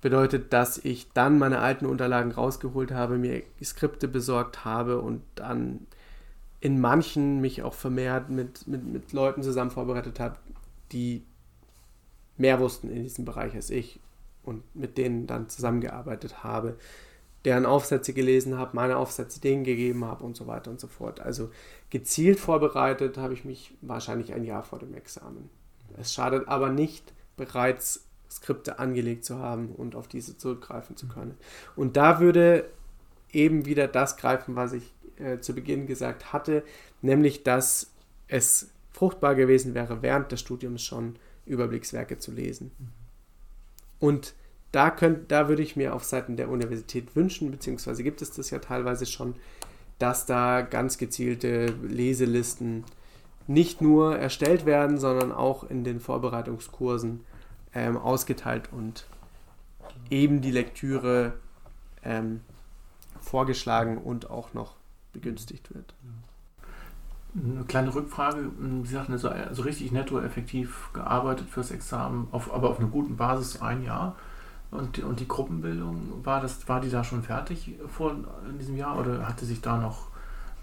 Bedeutet, 0.00 0.52
dass 0.52 0.78
ich 0.78 1.10
dann 1.12 1.38
meine 1.38 1.58
alten 1.58 1.86
Unterlagen 1.86 2.30
rausgeholt 2.30 2.92
habe, 2.92 3.18
mir 3.18 3.42
Skripte 3.62 4.06
besorgt 4.06 4.64
habe 4.64 5.00
und 5.00 5.22
dann 5.34 5.86
in 6.60 6.80
manchen 6.80 7.40
mich 7.40 7.62
auch 7.62 7.74
vermehrt 7.74 8.30
mit, 8.30 8.66
mit, 8.66 8.84
mit 8.84 9.12
Leuten 9.12 9.42
zusammen 9.42 9.70
vorbereitet 9.70 10.20
habe, 10.20 10.36
die 10.92 11.24
mehr 12.36 12.60
wussten 12.60 12.88
in 12.90 13.02
diesem 13.02 13.24
Bereich 13.24 13.54
als 13.54 13.70
ich 13.70 14.00
und 14.44 14.62
mit 14.74 14.98
denen 14.98 15.26
dann 15.26 15.48
zusammengearbeitet 15.48 16.44
habe 16.44 16.76
deren 17.44 17.66
Aufsätze 17.66 18.12
gelesen 18.12 18.58
habe, 18.58 18.76
meine 18.76 18.96
Aufsätze 18.96 19.40
denen 19.40 19.64
gegeben 19.64 20.04
habe 20.04 20.24
und 20.24 20.36
so 20.36 20.46
weiter 20.46 20.70
und 20.70 20.80
so 20.80 20.88
fort. 20.88 21.20
Also 21.20 21.50
gezielt 21.90 22.40
vorbereitet 22.40 23.16
habe 23.16 23.32
ich 23.32 23.44
mich 23.44 23.74
wahrscheinlich 23.80 24.34
ein 24.34 24.44
Jahr 24.44 24.62
vor 24.62 24.78
dem 24.78 24.94
Examen. 24.94 25.48
Es 25.96 26.12
schadet 26.12 26.48
aber 26.48 26.68
nicht, 26.70 27.12
bereits 27.36 28.07
Skripte 28.30 28.78
angelegt 28.78 29.24
zu 29.24 29.38
haben 29.38 29.70
und 29.70 29.94
auf 29.94 30.08
diese 30.08 30.36
zurückgreifen 30.36 30.96
zu 30.96 31.08
können. 31.08 31.36
Und 31.76 31.96
da 31.96 32.20
würde 32.20 32.68
eben 33.32 33.66
wieder 33.66 33.88
das 33.88 34.16
greifen, 34.16 34.56
was 34.56 34.72
ich 34.72 34.92
äh, 35.18 35.38
zu 35.40 35.54
Beginn 35.54 35.86
gesagt 35.86 36.32
hatte, 36.32 36.62
nämlich 37.02 37.42
dass 37.42 37.90
es 38.28 38.70
fruchtbar 38.92 39.34
gewesen 39.34 39.74
wäre, 39.74 40.02
während 40.02 40.32
des 40.32 40.40
Studiums 40.40 40.82
schon 40.82 41.16
Überblickswerke 41.46 42.18
zu 42.18 42.32
lesen. 42.32 42.70
Und 43.98 44.34
da, 44.72 44.90
könnt, 44.90 45.30
da 45.32 45.48
würde 45.48 45.62
ich 45.62 45.76
mir 45.76 45.94
auf 45.94 46.04
Seiten 46.04 46.36
der 46.36 46.50
Universität 46.50 47.16
wünschen, 47.16 47.50
beziehungsweise 47.50 48.02
gibt 48.02 48.22
es 48.22 48.32
das 48.32 48.50
ja 48.50 48.58
teilweise 48.58 49.06
schon, 49.06 49.34
dass 49.98 50.26
da 50.26 50.60
ganz 50.60 50.98
gezielte 50.98 51.66
Leselisten 51.82 52.84
nicht 53.46 53.80
nur 53.80 54.16
erstellt 54.16 54.66
werden, 54.66 54.98
sondern 54.98 55.32
auch 55.32 55.68
in 55.68 55.82
den 55.82 56.00
Vorbereitungskursen 56.00 57.24
ähm, 57.74 57.96
ausgeteilt 57.96 58.70
und 58.72 59.06
eben 60.10 60.40
die 60.40 60.50
Lektüre 60.50 61.34
ähm, 62.02 62.40
vorgeschlagen 63.20 63.98
und 63.98 64.30
auch 64.30 64.54
noch 64.54 64.74
begünstigt 65.12 65.74
wird. 65.74 65.94
Eine 67.34 67.64
kleine 67.64 67.94
Rückfrage. 67.94 68.50
Sie 68.84 68.92
sagten, 68.92 69.16
so 69.18 69.28
also 69.28 69.62
richtig 69.62 69.92
netto 69.92 70.18
effektiv 70.20 70.90
gearbeitet 70.92 71.48
fürs 71.48 71.70
Examen, 71.70 72.28
auf, 72.32 72.52
aber 72.52 72.70
auf 72.70 72.78
einer 72.78 72.88
guten 72.88 73.16
Basis 73.16 73.60
ein 73.60 73.82
Jahr. 73.82 74.16
Und 74.70 74.96
die, 74.98 75.02
und 75.02 75.20
die 75.20 75.28
Gruppenbildung, 75.28 76.24
war, 76.24 76.40
das, 76.40 76.68
war 76.68 76.80
die 76.80 76.90
da 76.90 77.02
schon 77.02 77.22
fertig 77.22 77.74
vor 77.88 78.16
in 78.48 78.58
diesem 78.58 78.76
Jahr 78.76 78.98
oder 78.98 79.26
hatte 79.26 79.46
sich 79.46 79.62
da 79.62 79.78
noch 79.78 80.08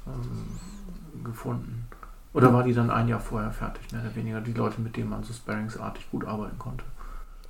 ähm, 0.06 1.24
gefunden? 1.24 1.88
Oder 2.34 2.54
war 2.54 2.64
die 2.64 2.74
dann 2.74 2.92
ein 2.92 3.08
Jahr 3.08 3.20
vorher 3.20 3.52
fertig, 3.52 3.92
mehr 3.92 4.02
oder 4.02 4.16
weniger, 4.16 4.42
die 4.42 4.54
Leute, 4.54 4.82
mit 4.82 4.98
denen 4.98 5.10
man 5.10 5.24
so 5.24 5.34
sparringsartig 5.34 6.12
gut 6.12 6.26
arbeiten 6.26 6.60
konnte? 6.60 6.84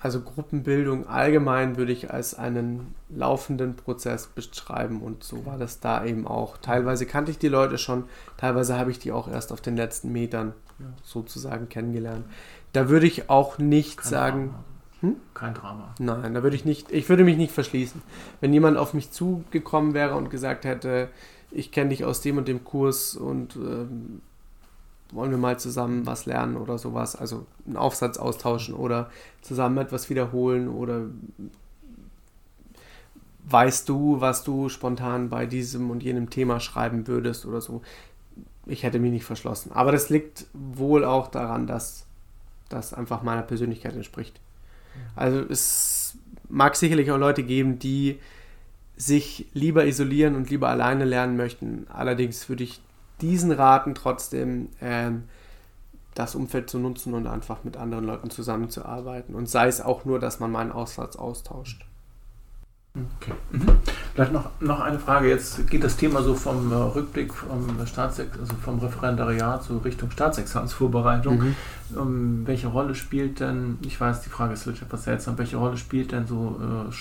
Also 0.05 0.21
Gruppenbildung 0.21 1.07
allgemein 1.07 1.77
würde 1.77 1.91
ich 1.91 2.13
als 2.13 2.35
einen 2.35 2.93
laufenden 3.09 3.75
Prozess 3.75 4.27
beschreiben 4.27 5.01
und 5.01 5.23
so 5.23 5.47
war 5.47 5.57
das 5.57 5.79
da 5.79 6.05
eben 6.05 6.27
auch. 6.27 6.57
Teilweise 6.57 7.07
kannte 7.07 7.31
ich 7.31 7.39
die 7.39 7.47
Leute 7.47 7.79
schon, 7.79 8.03
teilweise 8.37 8.77
habe 8.77 8.91
ich 8.91 8.99
die 8.99 9.11
auch 9.11 9.27
erst 9.27 9.51
auf 9.51 9.61
den 9.61 9.75
letzten 9.75 10.11
Metern 10.11 10.53
ja. 10.77 10.85
sozusagen 11.01 11.69
kennengelernt. 11.69 12.23
Da 12.71 12.87
würde 12.87 13.07
ich 13.07 13.31
auch 13.31 13.57
nicht 13.57 13.97
Keine 13.97 14.09
sagen, 14.11 14.41
Ahnung. 14.41 14.55
Hm? 15.01 15.15
Kein 15.33 15.55
Drama. 15.55 15.95
Nein, 15.97 16.35
da 16.35 16.43
würde 16.43 16.55
ich 16.55 16.65
nicht, 16.65 16.91
ich 16.91 17.09
würde 17.09 17.23
mich 17.23 17.37
nicht 17.37 17.51
verschließen. 17.51 18.03
Wenn 18.41 18.53
jemand 18.53 18.77
auf 18.77 18.93
mich 18.93 19.09
zugekommen 19.09 19.95
wäre 19.95 20.13
und 20.13 20.29
gesagt 20.29 20.65
hätte, 20.65 21.09
ich 21.49 21.71
kenne 21.71 21.89
dich 21.89 22.05
aus 22.05 22.21
dem 22.21 22.37
und 22.37 22.47
dem 22.47 22.63
Kurs 22.63 23.15
und 23.15 23.55
ähm, 23.55 24.21
wollen 25.11 25.31
wir 25.31 25.37
mal 25.37 25.59
zusammen 25.59 26.05
was 26.05 26.25
lernen 26.25 26.57
oder 26.57 26.77
sowas, 26.77 27.15
also 27.15 27.45
einen 27.65 27.77
Aufsatz 27.77 28.17
austauschen 28.17 28.73
oder 28.73 29.09
zusammen 29.41 29.77
etwas 29.77 30.09
wiederholen 30.09 30.67
oder 30.67 31.05
weißt 33.47 33.87
du, 33.87 34.19
was 34.21 34.43
du 34.43 34.69
spontan 34.69 35.29
bei 35.29 35.45
diesem 35.45 35.91
und 35.91 36.03
jenem 36.03 36.29
Thema 36.29 36.59
schreiben 36.59 37.07
würdest 37.07 37.45
oder 37.45 37.61
so. 37.61 37.81
Ich 38.65 38.83
hätte 38.83 38.97
mich 38.99 39.11
nicht 39.11 39.25
verschlossen. 39.25 39.71
Aber 39.71 39.91
das 39.91 40.09
liegt 40.09 40.47
wohl 40.53 41.05
auch 41.05 41.27
daran, 41.27 41.67
dass 41.67 42.05
das 42.69 42.93
einfach 42.93 43.21
meiner 43.21 43.43
Persönlichkeit 43.43 43.95
entspricht. 43.95 44.39
Also 45.15 45.39
es 45.41 46.17
mag 46.49 46.75
sicherlich 46.75 47.11
auch 47.11 47.17
Leute 47.17 47.43
geben, 47.43 47.77
die 47.77 48.19
sich 48.97 49.45
lieber 49.53 49.85
isolieren 49.85 50.35
und 50.35 50.49
lieber 50.49 50.69
alleine 50.69 51.05
lernen 51.05 51.37
möchten. 51.37 51.85
Allerdings 51.91 52.47
würde 52.49 52.63
ich 52.63 52.81
diesen 53.21 53.51
raten, 53.51 53.95
trotzdem 53.95 54.69
ähm, 54.81 55.23
das 56.13 56.35
Umfeld 56.35 56.69
zu 56.69 56.79
nutzen 56.79 57.13
und 57.13 57.27
einfach 57.27 57.63
mit 57.63 57.77
anderen 57.77 58.05
Leuten 58.05 58.29
zusammenzuarbeiten. 58.29 59.35
Und 59.35 59.49
sei 59.49 59.67
es 59.67 59.81
auch 59.81 60.05
nur, 60.05 60.19
dass 60.19 60.39
man 60.39 60.51
mal 60.51 60.61
einen 60.61 60.71
Aussatz 60.71 61.15
austauscht. 61.15 61.85
Okay. 62.95 63.33
Mhm. 63.51 63.65
Vielleicht 64.13 64.31
noch, 64.31 64.49
noch 64.61 64.79
eine 64.79 64.99
Frage. 64.99 65.27
Jetzt 65.27 65.69
geht 65.69 65.83
das 65.83 65.97
Thema 65.97 66.21
so 66.21 66.33
vom 66.33 66.71
äh, 66.71 66.75
Rückblick 66.75 67.33
vom, 67.33 67.85
Staatsex 67.85 68.39
also 68.39 68.53
vom 68.55 68.79
Referendariat 68.79 69.63
so 69.63 69.79
Richtung 69.79 70.11
Staatsexamensvorbereitung. 70.11 71.37
Mhm. 71.39 71.55
Um, 71.95 72.47
welche 72.47 72.67
Rolle 72.67 72.95
spielt 72.95 73.41
denn, 73.41 73.77
ich 73.81 73.99
weiß, 73.99 74.21
die 74.21 74.29
Frage 74.29 74.53
ist 74.53 74.63
vielleicht 74.63 74.81
etwas 74.81 75.03
seltsam, 75.03 75.37
welche 75.37 75.57
Rolle 75.57 75.77
spielt 75.77 76.13
denn 76.13 76.25
so 76.25 76.59
äh, 76.59 76.91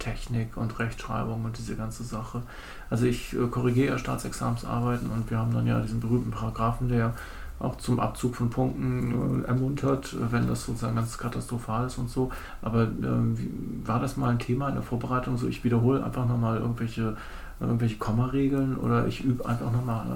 Schreibtechnik 0.00 0.56
und 0.56 0.78
Rechtschreibung 0.78 1.44
und 1.44 1.58
diese 1.58 1.76
ganze 1.76 2.04
Sache? 2.04 2.42
Also 2.88 3.06
ich 3.06 3.34
äh, 3.34 3.46
korrigiere 3.46 3.98
Staatsexamensarbeiten 3.98 5.10
und 5.10 5.30
wir 5.30 5.38
haben 5.38 5.52
dann 5.52 5.66
ja 5.66 5.80
diesen 5.80 6.00
berühmten 6.00 6.30
Paragraphen, 6.30 6.88
der 6.88 7.14
auch 7.58 7.76
zum 7.76 8.00
Abzug 8.00 8.36
von 8.36 8.48
Punkten 8.48 9.42
äh, 9.44 9.48
ermuntert, 9.48 10.16
wenn 10.32 10.46
das 10.46 10.64
sozusagen 10.64 10.96
ganz 10.96 11.18
katastrophal 11.18 11.86
ist 11.86 11.98
und 11.98 12.08
so. 12.08 12.30
Aber 12.62 12.84
ähm, 12.84 13.36
war 13.84 14.00
das 14.00 14.16
mal 14.16 14.30
ein 14.30 14.38
Thema 14.38 14.68
in 14.68 14.74
der 14.74 14.82
Vorbereitung? 14.82 15.36
So, 15.36 15.46
ich 15.46 15.62
wiederhole 15.62 16.02
einfach 16.02 16.26
nochmal 16.26 16.58
irgendwelche, 16.58 17.16
irgendwelche 17.60 17.96
Kommaregeln 17.96 18.76
oder 18.76 19.06
ich 19.06 19.22
übe 19.22 19.44
einfach 19.44 19.70
nochmal 19.70 20.06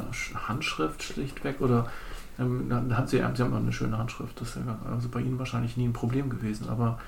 Handschrift 0.49 1.03
schlichtweg 1.03 1.61
oder 1.61 1.87
ähm, 2.39 2.69
dann 2.69 2.97
haben 2.97 3.07
Sie, 3.07 3.17
Sie 3.17 3.43
haben 3.43 3.55
eine 3.55 3.73
schöne 3.73 3.99
Handschrift, 3.99 4.41
das 4.41 4.57
ist 4.57 4.63
also 4.91 5.09
bei 5.09 5.21
Ihnen 5.21 5.39
wahrscheinlich 5.39 5.77
nie 5.77 5.87
ein 5.87 5.93
Problem 5.93 6.31
gewesen, 6.31 6.69
aber 6.69 6.99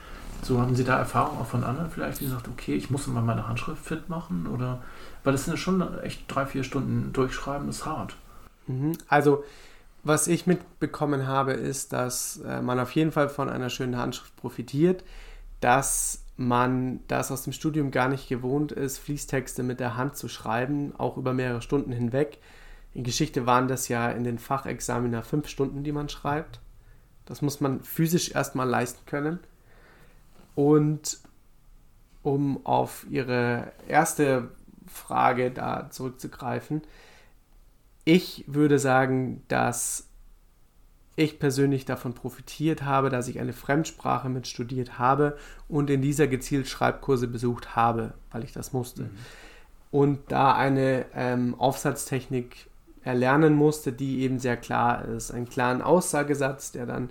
so 0.43 0.61
haben 0.61 0.75
Sie 0.75 0.85
da 0.85 0.99
Erfahrungen 0.99 1.41
auch 1.41 1.47
von 1.47 1.65
anderen 1.65 1.91
vielleicht, 1.91 2.21
die 2.21 2.27
sagt, 2.27 2.49
okay, 2.49 2.75
ich 2.75 2.91
muss 2.91 3.07
mal 3.07 3.23
meine 3.23 3.49
Handschrift 3.49 3.85
fit 3.85 4.09
machen 4.09 4.47
oder 4.47 4.83
weil 5.25 5.33
das 5.33 5.45
sind 5.45 5.59
schon 5.59 5.83
echt 6.03 6.25
drei, 6.29 6.47
vier 6.47 6.63
Stunden 6.63 7.13
durchschreiben, 7.13 7.69
ist 7.69 7.87
hart. 7.87 8.17
Mhm. 8.67 8.93
Also 9.09 9.45
was 10.05 10.29
ich 10.29 10.47
mitbekommen 10.47 11.27
habe, 11.27 11.53
ist, 11.53 11.93
dass 11.93 12.41
äh, 12.47 12.63
man 12.63 12.79
auf 12.79 12.93
jeden 12.93 13.11
Fall 13.11 13.29
von 13.29 13.49
einer 13.49 13.71
schönen 13.71 13.99
Handschrift 13.99 14.37
profitiert, 14.37 15.03
dass 15.61 16.23
man 16.37 17.01
das 17.09 17.33
aus 17.33 17.43
dem 17.43 17.53
Studium 17.53 17.91
gar 17.91 18.09
nicht 18.09 18.29
gewohnt 18.29 18.71
ist, 18.71 18.99
Fließtexte 18.99 19.65
mit 19.65 19.81
der 19.81 19.97
Hand 19.97 20.17
zu 20.17 20.29
schreiben, 20.29 20.93
auch 20.97 21.17
über 21.17 21.33
mehrere 21.33 21.61
Stunden 21.61 21.91
hinweg. 21.91 22.39
In 22.97 23.05
Geschichte 23.05 23.45
waren 23.45 23.69
das 23.69 23.89
ja 23.89 24.11
in 24.11 24.25
den 24.25 24.39
Fachexamina 24.39 25.21
fünf 25.21 25.49
Stunden, 25.49 25.85
die 25.85 25.93
man 25.93 26.09
schreibt. 26.09 26.61
Das 27.27 27.43
muss 27.43 27.61
man 27.61 27.83
physisch 27.83 28.31
erstmal 28.35 28.67
leisten 28.67 29.05
können. 29.05 29.39
Und 30.55 31.19
um 32.23 32.65
auf 32.65 33.05
Ihre 33.11 33.71
erste 33.87 34.51
Frage 34.87 35.51
da 35.51 35.91
zurückzugreifen, 35.91 36.81
ich 38.07 38.45
würde 38.47 38.79
sagen, 38.79 39.43
dass 39.49 40.09
ich 41.17 41.39
persönlich 41.39 41.85
davon 41.85 42.15
profitiert 42.15 42.83
habe, 42.83 43.11
dass 43.11 43.29
ich 43.29 43.41
eine 43.41 43.53
Fremdsprache 43.53 44.31
mit 44.31 44.47
studiert 44.47 44.99
habe 44.99 45.37
und 45.69 45.91
in 45.91 46.01
dieser 46.01 46.29
gezielt 46.29 46.67
Schreibkurse 46.67 47.29
besucht 47.29 47.77
habe, 47.77 48.15
weil 48.31 48.43
ich 48.43 48.53
das 48.53 48.73
musste. 48.73 49.03
Mhm. 49.03 49.11
Und 49.91 50.33
da 50.33 50.55
eine 50.55 51.05
ähm, 51.13 51.55
Aufsatztechnik 51.59 52.71
erlernen 53.07 53.55
musste, 53.55 53.93
die 53.93 54.21
eben 54.21 54.39
sehr 54.39 54.57
klar 54.57 55.05
ist. 55.05 55.31
Einen 55.31 55.49
klaren 55.49 55.81
Aussagesatz, 55.81 56.73
der 56.73 56.87
dann 56.87 57.11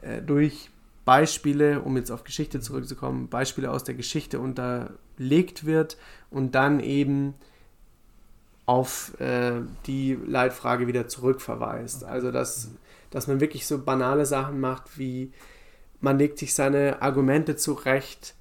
äh, 0.00 0.22
durch 0.22 0.70
Beispiele, 1.04 1.80
um 1.80 1.96
jetzt 1.96 2.10
auf 2.10 2.24
Geschichte 2.24 2.60
zurückzukommen, 2.60 3.28
Beispiele 3.28 3.70
aus 3.70 3.84
der 3.84 3.94
Geschichte 3.94 4.38
unterlegt 4.38 5.66
wird 5.66 5.98
und 6.30 6.54
dann 6.54 6.80
eben 6.80 7.34
auf 8.64 9.20
äh, 9.20 9.60
die 9.86 10.16
Leitfrage 10.24 10.86
wieder 10.86 11.08
zurückverweist. 11.08 12.04
Also 12.04 12.30
dass, 12.30 12.70
dass 13.10 13.26
man 13.26 13.40
wirklich 13.40 13.66
so 13.66 13.82
banale 13.84 14.26
Sachen 14.26 14.60
macht, 14.60 14.98
wie 14.98 15.32
man 16.00 16.18
legt 16.18 16.38
sich 16.38 16.54
seine 16.54 17.02
Argumente 17.02 17.56
zurecht, 17.56 18.34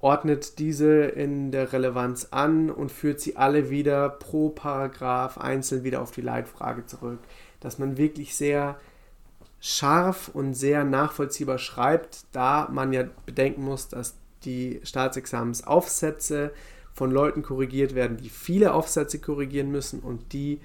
ordnet 0.00 0.58
diese 0.58 1.04
in 1.04 1.50
der 1.50 1.72
Relevanz 1.72 2.28
an 2.30 2.70
und 2.70 2.92
führt 2.92 3.20
sie 3.20 3.36
alle 3.36 3.70
wieder 3.70 4.08
pro 4.08 4.50
Paragraph 4.50 5.38
einzeln 5.38 5.84
wieder 5.84 6.02
auf 6.02 6.10
die 6.10 6.20
Leitfrage 6.20 6.86
zurück. 6.86 7.18
Dass 7.60 7.78
man 7.78 7.96
wirklich 7.96 8.36
sehr 8.36 8.78
scharf 9.60 10.28
und 10.28 10.54
sehr 10.54 10.84
nachvollziehbar 10.84 11.58
schreibt, 11.58 12.26
da 12.32 12.68
man 12.70 12.92
ja 12.92 13.04
bedenken 13.24 13.64
muss, 13.64 13.88
dass 13.88 14.14
die 14.44 14.80
Staatsexamensaufsätze 14.84 16.52
von 16.92 17.10
Leuten 17.10 17.42
korrigiert 17.42 17.94
werden, 17.94 18.16
die 18.16 18.28
viele 18.28 18.74
Aufsätze 18.74 19.18
korrigieren 19.18 19.70
müssen 19.70 20.00
und 20.00 20.32
die 20.32 20.60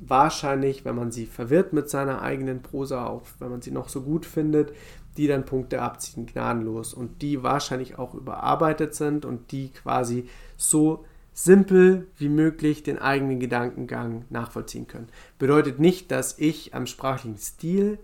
wahrscheinlich, 0.00 0.84
wenn 0.84 0.96
man 0.96 1.10
sie 1.10 1.26
verwirrt 1.26 1.72
mit 1.72 1.88
seiner 1.88 2.22
eigenen 2.22 2.62
Prosa, 2.62 3.06
auch 3.06 3.22
wenn 3.38 3.50
man 3.50 3.62
sie 3.62 3.70
noch 3.70 3.88
so 3.88 4.02
gut 4.02 4.26
findet, 4.26 4.72
die 5.18 5.26
dann 5.26 5.44
Punkte 5.44 5.82
abziehen, 5.82 6.26
gnadenlos 6.26 6.94
und 6.94 7.22
die 7.22 7.42
wahrscheinlich 7.42 7.98
auch 7.98 8.14
überarbeitet 8.14 8.94
sind 8.94 9.24
und 9.24 9.52
die 9.52 9.70
quasi 9.70 10.28
so 10.56 11.04
simpel 11.32 12.06
wie 12.16 12.30
möglich 12.30 12.82
den 12.82 12.98
eigenen 12.98 13.40
Gedankengang 13.40 14.24
nachvollziehen 14.30 14.86
können. 14.86 15.08
Bedeutet 15.38 15.78
nicht, 15.78 16.10
dass 16.10 16.38
ich 16.38 16.74
am 16.74 16.86
sprachlichen 16.86 17.36
Stil 17.36 17.98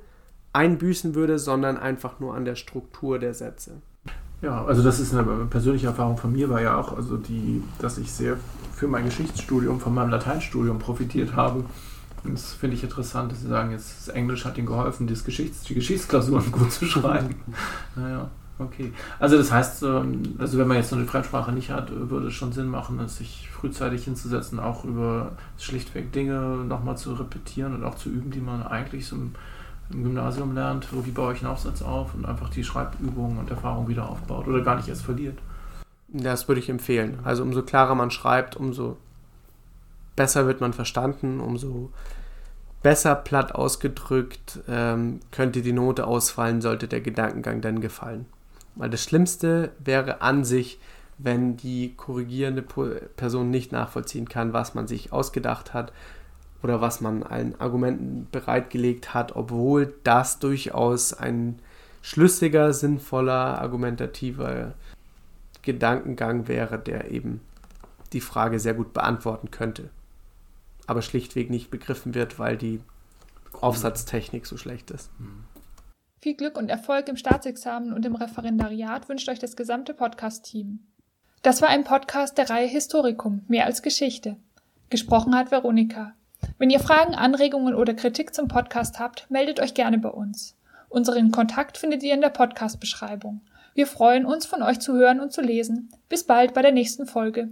einbüßen 0.52 1.14
würde, 1.14 1.38
sondern 1.38 1.78
einfach 1.78 2.20
nur 2.20 2.34
an 2.34 2.44
der 2.44 2.56
Struktur 2.56 3.18
der 3.18 3.32
Sätze. 3.32 3.80
Ja, 4.42 4.64
also 4.64 4.82
das 4.82 4.98
ist 4.98 5.14
eine 5.14 5.46
persönliche 5.46 5.86
Erfahrung 5.86 6.16
von 6.16 6.32
mir, 6.32 6.50
war 6.50 6.60
ja 6.60 6.76
auch, 6.76 6.94
also 6.94 7.16
die, 7.16 7.62
dass 7.78 7.96
ich 7.96 8.12
sehr 8.12 8.36
für 8.74 8.88
mein 8.88 9.04
Geschichtsstudium 9.04 9.80
von 9.80 9.94
meinem 9.94 10.10
Lateinstudium 10.10 10.78
profitiert 10.78 11.36
habe. 11.36 11.64
Das 12.24 12.52
finde 12.52 12.76
ich 12.76 12.84
interessant, 12.84 13.32
dass 13.32 13.40
Sie 13.40 13.48
sagen, 13.48 13.72
jetzt 13.72 14.06
das 14.06 14.14
Englisch 14.14 14.44
hat 14.44 14.56
Ihnen 14.56 14.66
geholfen, 14.66 15.06
das 15.06 15.24
Geschichts-, 15.24 15.64
die 15.64 15.74
Geschichtsklausuren 15.74 16.52
gut 16.52 16.72
zu 16.72 16.86
schreiben. 16.86 17.34
naja, 17.96 18.30
okay. 18.58 18.92
Also 19.18 19.36
das 19.36 19.50
heißt, 19.50 19.82
also 19.82 20.58
wenn 20.58 20.68
man 20.68 20.76
jetzt 20.76 20.90
so 20.90 20.96
eine 20.96 21.06
Fremdsprache 21.06 21.52
nicht 21.52 21.70
hat, 21.70 21.90
würde 21.90 22.28
es 22.28 22.34
schon 22.34 22.52
Sinn 22.52 22.68
machen, 22.68 23.06
sich 23.08 23.48
frühzeitig 23.50 24.04
hinzusetzen, 24.04 24.60
auch 24.60 24.84
über 24.84 25.32
schlichtweg 25.58 26.12
Dinge 26.12 26.64
nochmal 26.64 26.96
zu 26.96 27.14
repetieren 27.14 27.74
und 27.74 27.84
auch 27.84 27.96
zu 27.96 28.08
üben, 28.08 28.30
die 28.30 28.40
man 28.40 28.62
eigentlich 28.62 29.06
so 29.06 29.16
im 29.16 29.34
im 29.94 30.04
Gymnasium 30.04 30.54
lernt, 30.54 30.88
wie 30.92 31.10
baue 31.10 31.34
ich 31.34 31.42
einen 31.42 31.52
Aufsatz 31.52 31.82
auf 31.82 32.14
und 32.14 32.24
einfach 32.24 32.48
die 32.48 32.64
Schreibübungen 32.64 33.38
und 33.38 33.50
Erfahrung 33.50 33.88
wieder 33.88 34.08
aufbaut 34.08 34.46
oder 34.46 34.62
gar 34.62 34.76
nicht 34.76 34.88
erst 34.88 35.02
verliert. 35.02 35.38
Das 36.08 36.48
würde 36.48 36.60
ich 36.60 36.68
empfehlen. 36.68 37.18
Also 37.24 37.42
umso 37.42 37.62
klarer 37.62 37.94
man 37.94 38.10
schreibt, 38.10 38.56
umso 38.56 38.96
besser 40.16 40.46
wird 40.46 40.60
man 40.60 40.72
verstanden, 40.72 41.40
umso 41.40 41.90
besser 42.82 43.14
platt 43.14 43.54
ausgedrückt 43.54 44.60
ähm, 44.68 45.20
könnte 45.30 45.62
die 45.62 45.72
Note 45.72 46.06
ausfallen, 46.06 46.60
sollte 46.60 46.88
der 46.88 47.00
Gedankengang 47.00 47.60
dann 47.60 47.80
gefallen. 47.80 48.26
Weil 48.74 48.90
das 48.90 49.02
Schlimmste 49.02 49.70
wäre 49.78 50.22
an 50.22 50.44
sich, 50.44 50.78
wenn 51.18 51.56
die 51.56 51.94
korrigierende 51.96 52.62
Person 52.62 53.50
nicht 53.50 53.70
nachvollziehen 53.70 54.28
kann, 54.28 54.52
was 54.52 54.74
man 54.74 54.88
sich 54.88 55.12
ausgedacht 55.12 55.72
hat 55.74 55.92
oder 56.62 56.80
was 56.80 57.00
man 57.00 57.22
allen 57.22 57.60
Argumenten 57.60 58.28
bereitgelegt 58.32 59.14
hat, 59.14 59.36
obwohl 59.36 59.94
das 60.04 60.38
durchaus 60.38 61.12
ein 61.12 61.60
schlüssiger, 62.00 62.72
sinnvoller, 62.72 63.60
argumentativer 63.60 64.74
Gedankengang 65.62 66.48
wäre, 66.48 66.78
der 66.78 67.10
eben 67.10 67.40
die 68.12 68.20
Frage 68.20 68.58
sehr 68.58 68.74
gut 68.74 68.92
beantworten 68.92 69.50
könnte. 69.50 69.90
Aber 70.86 71.02
schlichtweg 71.02 71.50
nicht 71.50 71.70
begriffen 71.70 72.14
wird, 72.14 72.38
weil 72.38 72.56
die 72.56 72.80
Aufsatztechnik 73.60 74.46
so 74.46 74.56
schlecht 74.56 74.90
ist. 74.90 75.10
Viel 76.20 76.34
Glück 76.34 76.56
und 76.56 76.68
Erfolg 76.68 77.08
im 77.08 77.16
Staatsexamen 77.16 77.92
und 77.92 78.06
im 78.06 78.14
Referendariat 78.14 79.08
wünscht 79.08 79.28
euch 79.28 79.38
das 79.38 79.56
gesamte 79.56 79.94
Podcast-Team. 79.94 80.80
Das 81.42 81.60
war 81.60 81.68
ein 81.68 81.84
Podcast 81.84 82.38
der 82.38 82.48
Reihe 82.48 82.68
Historikum, 82.68 83.44
mehr 83.48 83.66
als 83.66 83.82
Geschichte. 83.82 84.36
Gesprochen 84.90 85.34
hat 85.34 85.50
Veronika. 85.50 86.14
Wenn 86.58 86.70
ihr 86.70 86.80
Fragen, 86.80 87.14
Anregungen 87.14 87.74
oder 87.74 87.94
Kritik 87.94 88.34
zum 88.34 88.46
Podcast 88.46 89.00
habt, 89.00 89.28
meldet 89.30 89.58
euch 89.58 89.74
gerne 89.74 89.98
bei 89.98 90.10
uns. 90.10 90.56
Unseren 90.88 91.32
Kontakt 91.32 91.78
findet 91.78 92.02
ihr 92.02 92.14
in 92.14 92.20
der 92.20 92.28
Podcast-Beschreibung. 92.28 93.40
Wir 93.74 93.86
freuen 93.86 94.26
uns, 94.26 94.46
von 94.46 94.62
euch 94.62 94.78
zu 94.80 94.92
hören 94.92 95.18
und 95.18 95.32
zu 95.32 95.40
lesen. 95.40 95.90
Bis 96.08 96.24
bald 96.24 96.54
bei 96.54 96.62
der 96.62 96.72
nächsten 96.72 97.06
Folge. 97.06 97.48